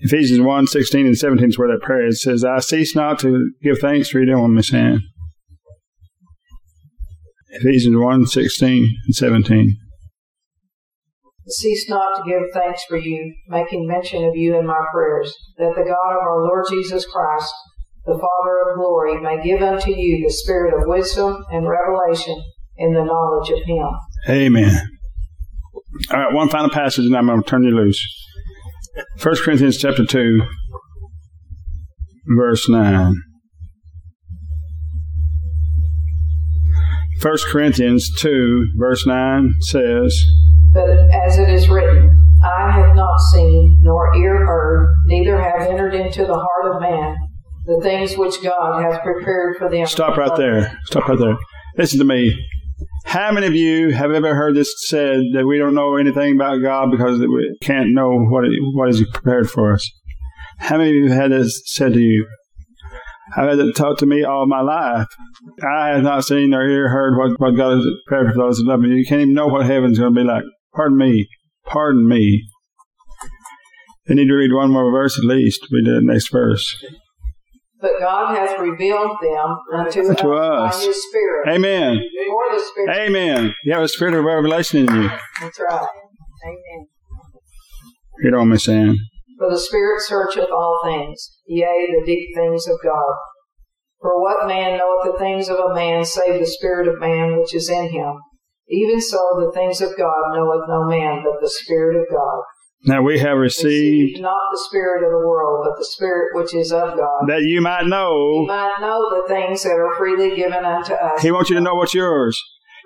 Ephesians 0.00 0.40
1 0.40 0.66
16 0.68 1.06
and 1.06 1.18
17 1.18 1.48
is 1.48 1.58
where 1.58 1.68
that 1.68 1.82
prayer 1.82 2.06
is. 2.06 2.16
It 2.16 2.20
says, 2.20 2.44
I 2.44 2.60
cease 2.60 2.94
not 2.94 3.18
to 3.20 3.50
give 3.62 3.78
thanks 3.80 4.08
for 4.08 4.20
you. 4.20 4.26
Don't 4.26 4.40
want 4.40 4.52
me 4.54 4.62
saying. 4.62 5.00
Ephesians 7.50 7.96
1 7.96 8.26
16 8.26 8.96
and 9.06 9.14
17. 9.14 9.76
Cease 11.48 11.88
not 11.88 12.16
to 12.16 12.30
give 12.30 12.42
thanks 12.52 12.84
for 12.84 12.98
you, 12.98 13.34
making 13.48 13.86
mention 13.86 14.24
of 14.24 14.36
you 14.36 14.58
in 14.58 14.66
my 14.66 14.84
prayers, 14.92 15.34
that 15.56 15.72
the 15.74 15.82
God 15.82 16.16
of 16.16 16.22
our 16.22 16.42
Lord 16.42 16.66
Jesus 16.70 17.06
Christ, 17.06 17.52
the 18.04 18.12
Father 18.12 18.70
of 18.70 18.76
glory, 18.76 19.20
may 19.20 19.42
give 19.42 19.62
unto 19.62 19.90
you 19.90 20.26
the 20.26 20.32
spirit 20.32 20.74
of 20.74 20.86
wisdom 20.86 21.42
and 21.50 21.66
revelation 21.66 22.42
in 22.76 22.92
the 22.92 23.02
knowledge 23.02 23.50
of 23.50 23.64
him. 23.66 23.88
Amen. 24.28 24.78
All 26.12 26.20
right, 26.20 26.32
one 26.32 26.48
final 26.48 26.70
passage 26.70 27.06
and 27.06 27.16
I'm 27.16 27.26
going 27.26 27.42
to 27.42 27.48
turn 27.48 27.64
you 27.64 27.70
loose. 27.70 28.04
1 29.22 29.36
Corinthians 29.42 29.78
chapter 29.78 30.04
2, 30.04 30.42
verse 32.36 32.68
9. 32.68 33.14
1 37.20 37.36
Corinthians 37.48 38.10
2, 38.18 38.74
verse 38.76 39.04
9 39.04 39.54
says, 39.60 40.24
But 40.72 40.88
as 41.26 41.38
it 41.38 41.48
is 41.48 41.68
written, 41.68 42.14
I 42.44 42.70
have 42.70 42.94
not 42.94 43.18
seen, 43.32 43.78
nor 43.82 44.14
ear 44.16 44.46
heard, 44.46 44.94
neither 45.06 45.36
have 45.36 45.68
entered 45.68 45.94
into 45.94 46.24
the 46.24 46.34
heart 46.34 46.76
of 46.76 46.80
man 46.80 47.16
the 47.66 47.80
things 47.82 48.16
which 48.16 48.42
God 48.42 48.82
hath 48.82 49.02
prepared 49.02 49.56
for 49.56 49.68
them. 49.68 49.86
Stop 49.86 50.16
right 50.16 50.36
there. 50.36 50.78
Stop 50.84 51.08
right 51.08 51.18
there. 51.18 51.36
Listen 51.76 51.98
to 51.98 52.04
me. 52.04 52.34
How 53.04 53.32
many 53.32 53.46
of 53.46 53.54
you 53.54 53.90
have 53.90 54.12
ever 54.12 54.34
heard 54.34 54.54
this 54.54 54.72
said 54.86 55.20
that 55.34 55.46
we 55.46 55.58
don't 55.58 55.74
know 55.74 55.96
anything 55.96 56.36
about 56.36 56.62
God 56.62 56.90
because 56.90 57.18
we 57.18 57.58
can't 57.60 57.90
know 57.90 58.16
what 58.28 58.44
it, 58.44 58.52
what 58.74 58.88
is 58.88 59.04
prepared 59.12 59.50
for 59.50 59.72
us? 59.72 59.90
How 60.58 60.78
many 60.78 60.90
of 60.90 60.96
you 60.96 61.08
have 61.08 61.22
had 61.22 61.32
this 61.32 61.62
said 61.66 61.94
to 61.94 62.00
you? 62.00 62.26
I've 63.36 63.48
had 63.48 63.58
it 63.58 63.76
taught 63.76 63.98
to 63.98 64.06
me 64.06 64.24
all 64.24 64.46
my 64.46 64.60
life. 64.60 65.06
I 65.62 65.88
have 65.88 66.02
not 66.02 66.24
seen 66.24 66.54
or 66.54 66.66
ear 66.66 66.88
heard 66.88 67.16
what, 67.16 67.38
what 67.38 67.56
God 67.56 67.76
has 67.76 67.86
prepared 68.06 68.32
for 68.32 68.38
those 68.38 68.58
that 68.58 68.66
love 68.66 68.80
me. 68.80 68.90
You 68.90 69.06
can't 69.06 69.20
even 69.20 69.34
know 69.34 69.46
what 69.46 69.66
heaven's 69.66 69.98
going 69.98 70.14
to 70.14 70.20
be 70.20 70.26
like. 70.26 70.44
Pardon 70.74 70.98
me. 70.98 71.28
Pardon 71.64 72.08
me. 72.08 72.44
They 74.06 74.14
need 74.14 74.28
to 74.28 74.34
read 74.34 74.52
one 74.52 74.70
more 74.70 74.90
verse 74.90 75.18
at 75.18 75.24
least. 75.24 75.66
Read 75.70 75.84
the 75.86 76.00
next 76.02 76.32
verse. 76.32 76.74
But 77.80 77.92
God 78.00 78.34
has 78.34 78.58
revealed 78.58 79.16
them 79.20 79.58
unto, 79.74 80.08
Unto 80.08 80.32
us, 80.32 80.74
us. 80.74 80.80
by 80.80 80.86
his 80.86 81.04
Spirit. 81.08 81.48
Amen. 81.54 82.00
For 82.26 82.56
the 82.56 82.62
Spirit. 82.62 82.96
Amen. 82.96 83.54
You 83.64 83.74
have 83.74 83.82
a 83.82 83.88
spirit 83.88 84.14
of 84.14 84.24
revelation 84.24 84.88
in 84.88 85.02
you. 85.02 85.10
That's 85.40 85.60
right. 85.60 85.86
Amen. 86.44 86.86
You 88.22 88.30
know 88.32 88.38
what 88.38 88.44
I'm 88.44 88.58
saying? 88.58 88.96
For 89.38 89.48
the 89.48 89.58
Spirit 89.58 90.00
searcheth 90.02 90.50
all 90.50 90.80
things, 90.84 91.38
yea, 91.46 91.86
the 91.98 92.04
deep 92.04 92.28
things 92.34 92.66
of 92.66 92.76
God. 92.82 93.14
For 94.00 94.20
what 94.20 94.46
man 94.46 94.78
knoweth 94.78 95.12
the 95.12 95.18
things 95.18 95.48
of 95.48 95.58
a 95.58 95.74
man 95.74 96.04
save 96.04 96.40
the 96.40 96.46
Spirit 96.46 96.88
of 96.88 97.00
man 97.00 97.38
which 97.38 97.54
is 97.54 97.68
in 97.70 97.88
him? 97.90 98.14
Even 98.68 99.00
so, 99.00 99.18
the 99.38 99.52
things 99.54 99.80
of 99.80 99.96
God 99.96 100.34
knoweth 100.34 100.68
no 100.68 100.84
man 100.84 101.22
but 101.24 101.40
the 101.40 101.48
Spirit 101.48 101.96
of 101.96 102.06
God. 102.10 102.42
Now 102.84 103.02
we 103.02 103.18
have 103.18 103.38
received 103.38 104.12
Receive 104.12 104.22
not 104.22 104.38
the 104.52 104.60
Spirit 104.68 105.02
of 105.04 105.10
the 105.10 105.26
world, 105.26 105.66
but 105.68 105.78
the 105.78 105.84
Spirit 105.84 106.28
which 106.34 106.54
is 106.54 106.70
of 106.72 106.96
God. 106.96 107.26
that 107.28 107.42
you 107.42 107.60
might 107.60 107.82
You 107.84 107.88
know. 107.88 108.44
might 108.46 108.76
know 108.80 109.08
the 109.10 109.26
things 109.28 109.62
that 109.64 109.72
are 109.72 109.96
freely 109.96 110.36
given 110.36 110.64
unto 110.64 110.94
us. 110.94 111.20
He 111.22 111.32
wants 111.32 111.50
you 111.50 111.56
to 111.56 111.62
know 111.62 111.74
what's 111.74 111.94
yours. 111.94 112.40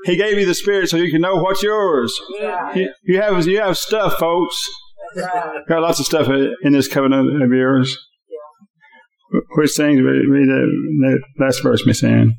He 0.05 0.17
gave 0.17 0.39
you 0.39 0.47
the 0.47 0.55
spirit 0.55 0.89
so 0.89 0.97
you 0.97 1.13
can 1.13 1.21
know 1.21 1.37
what's 1.37 1.63
yours. 1.63 2.13
Right. 2.43 2.75
You 2.75 2.93
you 3.05 3.21
have 3.21 3.47
you 3.47 3.61
have 3.61 3.77
stuff, 3.79 4.15
folks. 4.19 4.69
Right. 5.17 5.61
Got 5.69 5.83
lots 5.83 6.01
of 6.01 6.07
stuff 6.07 6.29
in 6.29 6.73
this 6.73 6.89
covenant 6.89 7.43
of 7.43 7.51
yours. 7.51 7.99
Which 9.57 9.73
things? 9.77 10.01
Read 10.01 10.27
the 10.29 11.21
the 11.39 11.45
last 11.45 11.63
verse, 11.63 11.87
Miss 11.87 12.05
Ann. 12.05 12.35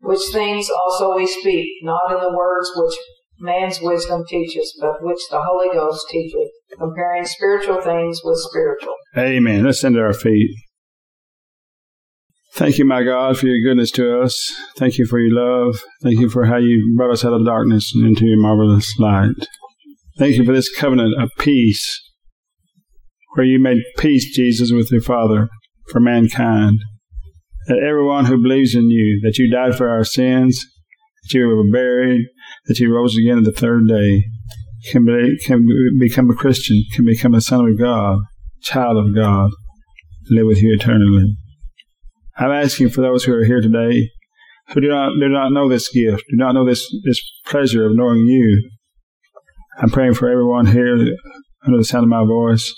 Which 0.00 0.22
things 0.32 0.68
also 0.70 1.16
we 1.16 1.26
speak, 1.26 1.68
not 1.82 2.10
in 2.10 2.20
the 2.20 2.36
words 2.36 2.72
which 2.74 2.94
man's 3.38 3.80
wisdom 3.80 4.24
teaches, 4.28 4.76
but 4.80 5.02
which 5.02 5.20
the 5.30 5.40
Holy 5.40 5.68
Ghost 5.72 6.06
teaches, 6.10 6.50
comparing 6.76 7.24
spiritual 7.24 7.80
things 7.80 8.20
with 8.24 8.38
spiritual. 8.38 8.94
Amen. 9.16 9.64
Let's 9.64 9.78
stand 9.78 9.94
to 9.94 10.00
our 10.00 10.12
feet. 10.12 10.50
Thank 12.54 12.78
you, 12.78 12.84
my 12.84 13.04
God, 13.04 13.38
for 13.38 13.46
your 13.46 13.62
goodness 13.68 13.92
to 13.92 14.20
us. 14.20 14.52
Thank 14.76 14.98
you 14.98 15.06
for 15.06 15.20
your 15.20 15.32
love. 15.32 15.80
Thank 16.02 16.18
you 16.18 16.28
for 16.28 16.46
how 16.46 16.56
you 16.56 16.94
brought 16.96 17.12
us 17.12 17.24
out 17.24 17.32
of 17.32 17.44
darkness 17.44 17.92
and 17.94 18.04
into 18.04 18.24
your 18.24 18.40
marvelous 18.40 18.92
light. 18.98 19.34
Thank 20.18 20.36
you 20.36 20.44
for 20.44 20.52
this 20.52 20.74
covenant 20.74 21.14
of 21.20 21.30
peace, 21.38 22.02
where 23.34 23.46
you 23.46 23.60
made 23.60 23.78
peace, 23.98 24.34
Jesus, 24.34 24.72
with 24.72 24.90
your 24.90 25.00
Father 25.00 25.48
for 25.90 26.00
mankind. 26.00 26.80
That 27.68 27.78
everyone 27.78 28.24
who 28.24 28.42
believes 28.42 28.74
in 28.74 28.90
you, 28.90 29.20
that 29.22 29.38
you 29.38 29.48
died 29.48 29.76
for 29.76 29.88
our 29.88 30.02
sins, 30.02 30.66
that 31.22 31.38
you 31.38 31.46
were 31.46 31.70
buried, 31.70 32.26
that 32.66 32.80
you 32.80 32.92
rose 32.92 33.16
again 33.16 33.44
the 33.44 33.52
third 33.52 33.86
day, 33.86 34.24
can, 34.90 35.04
be, 35.04 35.38
can 35.44 35.64
become 36.00 36.30
a 36.30 36.34
Christian, 36.34 36.82
can 36.92 37.04
become 37.04 37.34
a 37.34 37.40
son 37.40 37.68
of 37.68 37.78
God, 37.78 38.18
child 38.62 38.96
of 38.96 39.14
God, 39.14 39.50
live 40.30 40.46
with 40.46 40.60
you 40.60 40.74
eternally. 40.74 41.36
I'm 42.36 42.50
asking 42.50 42.88
for 42.90 43.02
those 43.02 43.22
who 43.22 43.34
are 43.34 43.44
here 43.44 43.60
today 43.60 44.10
who 44.70 44.80
do 44.80 44.88
not 44.88 45.12
do 45.18 45.28
not 45.28 45.52
know 45.52 45.68
this 45.68 45.88
gift, 45.88 46.24
do 46.28 46.36
not 46.36 46.52
know 46.52 46.66
this 46.66 46.84
this 47.04 47.22
pleasure 47.46 47.86
of 47.86 47.94
knowing 47.94 48.26
you. 48.26 48.70
I'm 49.80 49.90
praying 49.90 50.14
for 50.14 50.28
everyone 50.28 50.66
here 50.66 50.94
under 51.64 51.78
the 51.78 51.84
sound 51.84 52.04
of 52.04 52.08
my 52.08 52.24
voice 52.24 52.74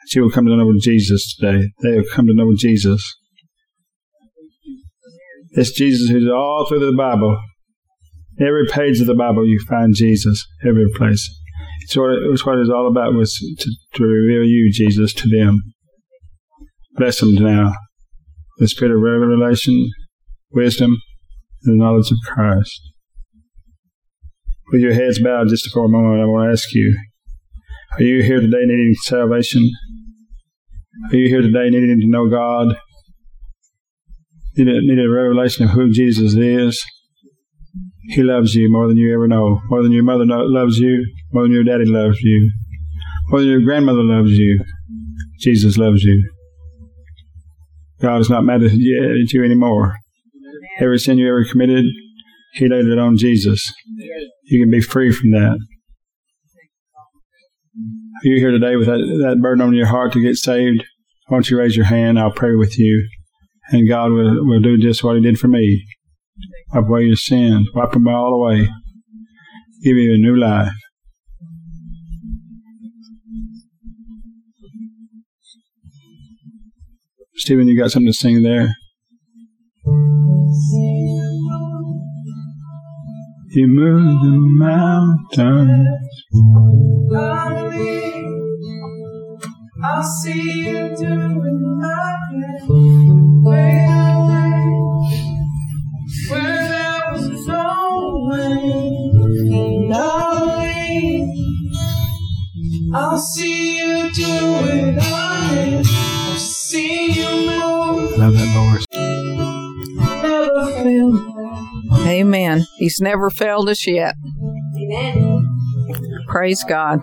that 0.00 0.14
you 0.14 0.22
will 0.22 0.30
come 0.30 0.46
to 0.46 0.56
know 0.56 0.72
Jesus 0.80 1.36
today. 1.36 1.68
They 1.82 1.96
will 1.96 2.04
come 2.12 2.26
to 2.26 2.34
know 2.34 2.52
Jesus. 2.56 3.02
It's 5.50 5.72
Jesus 5.72 6.08
who's 6.08 6.28
all 6.28 6.66
through 6.68 6.80
the 6.80 6.96
Bible. 6.96 7.38
Every 8.40 8.66
page 8.66 9.00
of 9.00 9.06
the 9.06 9.14
Bible 9.14 9.46
you 9.46 9.60
find 9.68 9.94
Jesus, 9.94 10.46
every 10.66 10.86
place. 10.96 11.28
It's 11.82 11.96
what, 11.96 12.10
it 12.10 12.30
was 12.30 12.46
what 12.46 12.58
it's 12.58 12.70
all 12.70 12.88
about 12.88 13.12
was 13.12 13.34
to, 13.58 13.70
to 13.94 14.04
reveal 14.04 14.44
you, 14.44 14.70
Jesus, 14.72 15.12
to 15.14 15.28
them. 15.28 15.60
Bless 16.96 17.20
them 17.20 17.34
now 17.34 17.72
the 18.60 18.68
spirit 18.68 18.94
of 18.94 19.00
revelation, 19.00 19.90
wisdom, 20.52 20.98
and 21.64 21.80
the 21.80 21.82
knowledge 21.82 22.10
of 22.10 22.18
Christ. 22.26 22.78
With 24.72 24.82
your 24.82 24.94
heads 24.94 25.20
bowed 25.20 25.48
just 25.48 25.68
for 25.72 25.84
a 25.84 25.88
moment, 25.88 26.22
I 26.22 26.26
want 26.26 26.48
to 26.48 26.52
ask 26.52 26.72
you, 26.72 26.96
are 27.98 28.02
you 28.02 28.22
here 28.22 28.40
today 28.40 28.62
needing 28.64 28.94
salvation? 29.02 29.68
Are 31.10 31.16
you 31.16 31.28
here 31.28 31.42
today 31.42 31.70
needing 31.70 31.98
to 32.00 32.06
know 32.06 32.30
God? 32.30 32.76
Need 34.56 34.68
a, 34.68 34.80
need 34.80 35.04
a 35.04 35.10
revelation 35.10 35.64
of 35.64 35.70
who 35.70 35.90
Jesus 35.90 36.34
is? 36.34 36.84
He 38.10 38.22
loves 38.22 38.54
you 38.54 38.70
more 38.70 38.86
than 38.86 38.96
you 38.96 39.12
ever 39.12 39.26
know, 39.26 39.60
more 39.68 39.82
than 39.82 39.90
your 39.90 40.04
mother 40.04 40.24
loves 40.26 40.78
you, 40.78 41.04
more 41.32 41.44
than 41.44 41.52
your 41.52 41.64
daddy 41.64 41.84
loves 41.86 42.20
you, 42.20 42.52
more 43.28 43.40
than 43.40 43.48
your 43.48 43.62
grandmother 43.62 44.04
loves 44.04 44.30
you. 44.30 44.64
Jesus 45.40 45.78
loves 45.78 46.04
you. 46.04 46.30
God 48.00 48.20
is 48.20 48.30
not 48.30 48.44
mad 48.44 48.62
at 48.62 48.72
you 48.72 49.44
anymore. 49.44 49.96
Every 50.78 50.98
sin 50.98 51.18
you 51.18 51.28
ever 51.28 51.44
committed, 51.44 51.84
He 52.54 52.68
laid 52.68 52.86
it 52.86 52.98
on 52.98 53.16
Jesus. 53.16 53.72
You 54.50 54.60
can 54.60 54.70
be 54.70 54.80
free 54.80 55.12
from 55.12 55.30
that. 55.30 55.58
Are 57.76 58.24
you 58.24 58.40
here 58.40 58.50
today 58.50 58.74
with 58.74 58.86
that, 58.86 58.98
that 58.98 59.40
burden 59.40 59.62
on 59.62 59.74
your 59.74 59.86
heart 59.86 60.12
to 60.14 60.20
get 60.20 60.34
saved? 60.34 60.84
Why 61.28 61.36
don't 61.36 61.48
you 61.48 61.56
raise 61.56 61.76
your 61.76 61.84
hand? 61.84 62.18
I'll 62.18 62.32
pray 62.32 62.56
with 62.56 62.76
you. 62.76 63.08
And 63.68 63.88
God 63.88 64.10
will, 64.10 64.44
will 64.44 64.60
do 64.60 64.76
just 64.76 65.04
what 65.04 65.14
He 65.14 65.22
did 65.22 65.38
for 65.38 65.46
me. 65.46 65.86
Wipe 66.74 66.84
away 66.84 67.02
your 67.02 67.14
sins, 67.14 67.68
wipe 67.74 67.92
them 67.92 68.08
all 68.08 68.34
away, 68.34 68.68
give 69.84 69.96
you 69.96 70.14
a 70.14 70.18
new 70.18 70.36
life. 70.36 70.72
Stephen, 77.36 77.68
you 77.68 77.78
got 77.78 77.92
something 77.92 78.10
to 78.10 78.12
sing 78.12 78.42
there? 78.42 78.74
You 83.52 83.66
move 83.66 84.22
the 84.22 84.30
mountains. 84.60 85.88
I'll 89.82 90.02
see 90.04 90.68
you 90.68 90.96
doing 90.96 91.80
nothing. 91.80 93.42
Way 93.42 93.86
away. 93.90 94.62
Where 96.30 96.68
there 96.68 97.02
was 97.10 97.46
no 97.48 98.28
way. 98.30 98.62
No 99.88 100.06
way. 100.60 101.26
I'll 102.94 103.18
see 103.18 103.78
you 103.78 104.12
do 104.12 104.28
it 104.28 104.96
again. 104.96 105.84
I'll 105.84 106.36
see 106.36 107.12
you 107.20 107.30
move. 107.50 108.16
Love 108.16 108.34
that, 108.34 108.50
Lord. 108.54 108.84
Never 110.22 110.66
feel 110.84 111.29
Amen. 112.10 112.66
He's 112.76 113.00
never 113.00 113.30
failed 113.30 113.68
us 113.68 113.86
yet. 113.86 114.16
Amen. 114.76 115.46
Praise 116.26 116.64
God. 116.64 117.00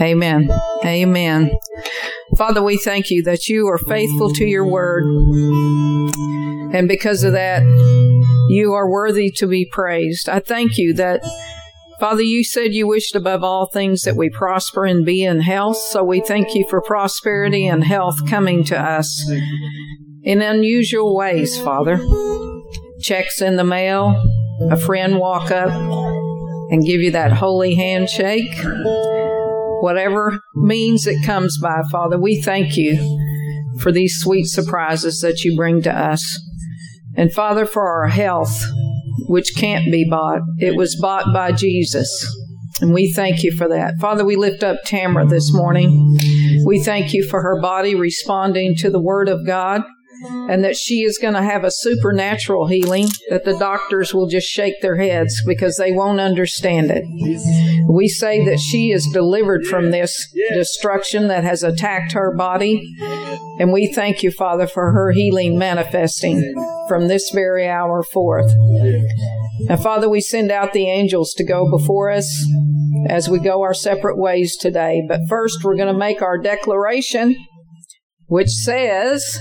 Amen. 0.00 0.50
Amen. 0.84 1.50
Father, 2.36 2.62
we 2.62 2.76
thank 2.76 3.10
you 3.10 3.22
that 3.22 3.48
you 3.48 3.66
are 3.68 3.78
faithful 3.78 4.32
to 4.34 4.44
your 4.44 4.66
word. 4.66 5.04
And 6.74 6.86
because 6.86 7.24
of 7.24 7.32
that, 7.32 7.62
you 8.50 8.74
are 8.74 8.90
worthy 8.90 9.30
to 9.32 9.46
be 9.46 9.64
praised. 9.64 10.28
I 10.28 10.40
thank 10.40 10.76
you 10.76 10.92
that, 10.94 11.22
Father, 11.98 12.22
you 12.22 12.44
said 12.44 12.74
you 12.74 12.86
wished 12.86 13.16
above 13.16 13.42
all 13.42 13.66
things 13.66 14.02
that 14.02 14.16
we 14.16 14.28
prosper 14.28 14.84
and 14.84 15.06
be 15.06 15.24
in 15.24 15.40
health. 15.40 15.78
So 15.78 16.04
we 16.04 16.20
thank 16.20 16.54
you 16.54 16.66
for 16.68 16.82
prosperity 16.82 17.66
and 17.66 17.82
health 17.82 18.28
coming 18.28 18.62
to 18.64 18.78
us 18.78 19.24
in 20.22 20.42
unusual 20.42 21.16
ways, 21.16 21.58
Father. 21.60 21.98
Checks 23.00 23.40
in 23.40 23.56
the 23.56 23.64
mail, 23.64 24.22
a 24.70 24.76
friend 24.76 25.18
walk 25.18 25.50
up 25.50 25.70
and 26.70 26.84
give 26.84 27.00
you 27.00 27.10
that 27.12 27.32
holy 27.32 27.74
handshake 27.74 28.52
whatever 29.80 30.40
means 30.54 31.06
it 31.06 31.24
comes 31.24 31.58
by, 31.58 31.82
Father, 31.90 32.18
we 32.18 32.40
thank 32.42 32.76
you 32.76 32.96
for 33.80 33.92
these 33.92 34.18
sweet 34.18 34.46
surprises 34.46 35.20
that 35.20 35.44
you 35.44 35.56
bring 35.56 35.82
to 35.82 35.92
us. 35.92 36.40
And 37.16 37.32
Father, 37.32 37.66
for 37.66 37.86
our 37.86 38.08
health, 38.08 38.64
which 39.28 39.54
can't 39.56 39.90
be 39.90 40.06
bought, 40.08 40.40
it 40.58 40.76
was 40.76 40.98
bought 41.00 41.32
by 41.32 41.52
Jesus. 41.52 42.08
And 42.80 42.94
we 42.94 43.12
thank 43.12 43.42
you 43.42 43.56
for 43.56 43.68
that. 43.68 43.94
Father, 44.00 44.24
we 44.24 44.36
lift 44.36 44.62
up 44.62 44.78
Tamara 44.84 45.26
this 45.26 45.52
morning. 45.52 46.18
We 46.64 46.82
thank 46.82 47.12
you 47.12 47.26
for 47.28 47.42
her 47.42 47.60
body 47.60 47.94
responding 47.94 48.76
to 48.76 48.90
the 48.90 49.00
Word 49.00 49.28
of 49.28 49.46
God 49.46 49.82
and 50.24 50.64
that 50.64 50.76
she 50.76 51.02
is 51.02 51.18
going 51.18 51.34
to 51.34 51.42
have 51.42 51.64
a 51.64 51.70
supernatural 51.70 52.66
healing 52.66 53.08
that 53.30 53.44
the 53.44 53.58
doctors 53.58 54.14
will 54.14 54.26
just 54.26 54.48
shake 54.48 54.80
their 54.80 54.96
heads 54.96 55.42
because 55.46 55.76
they 55.76 55.92
won't 55.92 56.20
understand 56.20 56.90
it. 56.90 57.04
We 57.88 58.08
say 58.08 58.44
that 58.44 58.58
she 58.58 58.92
is 58.92 59.08
delivered 59.12 59.66
from 59.66 59.90
this 59.90 60.30
destruction 60.52 61.28
that 61.28 61.44
has 61.44 61.62
attacked 61.62 62.12
her 62.12 62.34
body. 62.34 62.94
And 63.58 63.72
we 63.72 63.92
thank 63.92 64.22
you, 64.22 64.30
Father, 64.30 64.66
for 64.66 64.92
her 64.92 65.12
healing 65.12 65.58
manifesting 65.58 66.54
from 66.88 67.08
this 67.08 67.30
very 67.30 67.68
hour 67.68 68.02
forth. 68.02 68.52
Now, 69.60 69.76
Father, 69.76 70.08
we 70.08 70.20
send 70.20 70.50
out 70.50 70.72
the 70.72 70.88
angels 70.88 71.34
to 71.34 71.44
go 71.44 71.70
before 71.70 72.10
us 72.10 72.28
as 73.08 73.28
we 73.28 73.38
go 73.38 73.62
our 73.62 73.74
separate 73.74 74.18
ways 74.18 74.56
today. 74.56 75.02
But 75.08 75.22
first, 75.28 75.64
we're 75.64 75.76
going 75.76 75.92
to 75.92 75.98
make 75.98 76.22
our 76.22 76.38
declaration 76.38 77.36
which 78.28 78.50
says, 78.50 79.40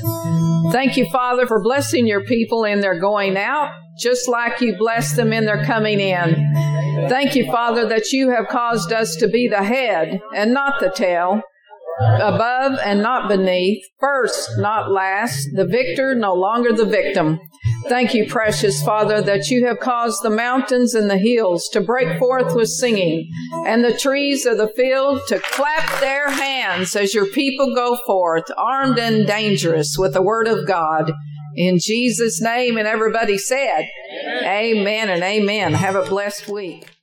Thank 0.71 0.97
you, 0.97 1.05
Father, 1.09 1.45
for 1.45 1.61
blessing 1.61 2.07
your 2.07 2.23
people 2.23 2.63
in 2.63 2.81
their 2.81 2.99
going 2.99 3.37
out, 3.37 3.71
just 3.99 4.27
like 4.27 4.59
you 4.59 4.75
blessed 4.77 5.15
them 5.15 5.31
in 5.31 5.45
their 5.45 5.63
coming 5.65 5.99
in. 5.99 6.53
Thank 7.09 7.35
you, 7.35 7.45
Father, 7.45 7.87
that 7.87 8.11
you 8.11 8.29
have 8.31 8.47
caused 8.47 8.91
us 8.91 9.15
to 9.17 9.27
be 9.27 9.47
the 9.47 9.63
head 9.63 10.19
and 10.35 10.53
not 10.53 10.79
the 10.79 10.91
tail, 10.95 11.41
above 11.99 12.79
and 12.83 13.01
not 13.01 13.27
beneath, 13.27 13.83
first, 13.99 14.57
not 14.57 14.91
last, 14.91 15.49
the 15.53 15.65
victor, 15.65 16.13
no 16.15 16.33
longer 16.33 16.73
the 16.73 16.85
victim. 16.85 17.39
Thank 17.87 18.13
you, 18.13 18.27
precious 18.27 18.81
Father, 18.83 19.21
that 19.21 19.49
you 19.49 19.65
have 19.65 19.79
caused 19.79 20.23
the 20.23 20.29
mountains 20.29 20.93
and 20.93 21.09
the 21.09 21.17
hills 21.17 21.67
to 21.69 21.81
break 21.81 22.19
forth 22.19 22.55
with 22.55 22.69
singing, 22.69 23.29
and 23.65 23.83
the 23.83 23.97
trees 23.97 24.45
of 24.45 24.57
the 24.57 24.71
field 24.75 25.21
to 25.27 25.39
clap 25.39 25.99
their 25.99 26.29
hands 26.29 26.95
as 26.95 27.13
your 27.13 27.25
people 27.27 27.73
go 27.73 27.97
forth, 28.05 28.45
armed 28.57 28.99
and 28.99 29.25
dangerous 29.25 29.95
with 29.97 30.13
the 30.13 30.21
word 30.21 30.47
of 30.47 30.67
God. 30.67 31.11
In 31.55 31.79
Jesus' 31.79 32.41
name, 32.41 32.77
and 32.77 32.87
everybody 32.87 33.37
said, 33.37 33.87
Amen, 34.43 34.45
amen 34.45 35.09
and 35.09 35.23
amen. 35.23 35.73
Have 35.73 35.95
a 35.95 36.07
blessed 36.07 36.47
week. 36.47 36.96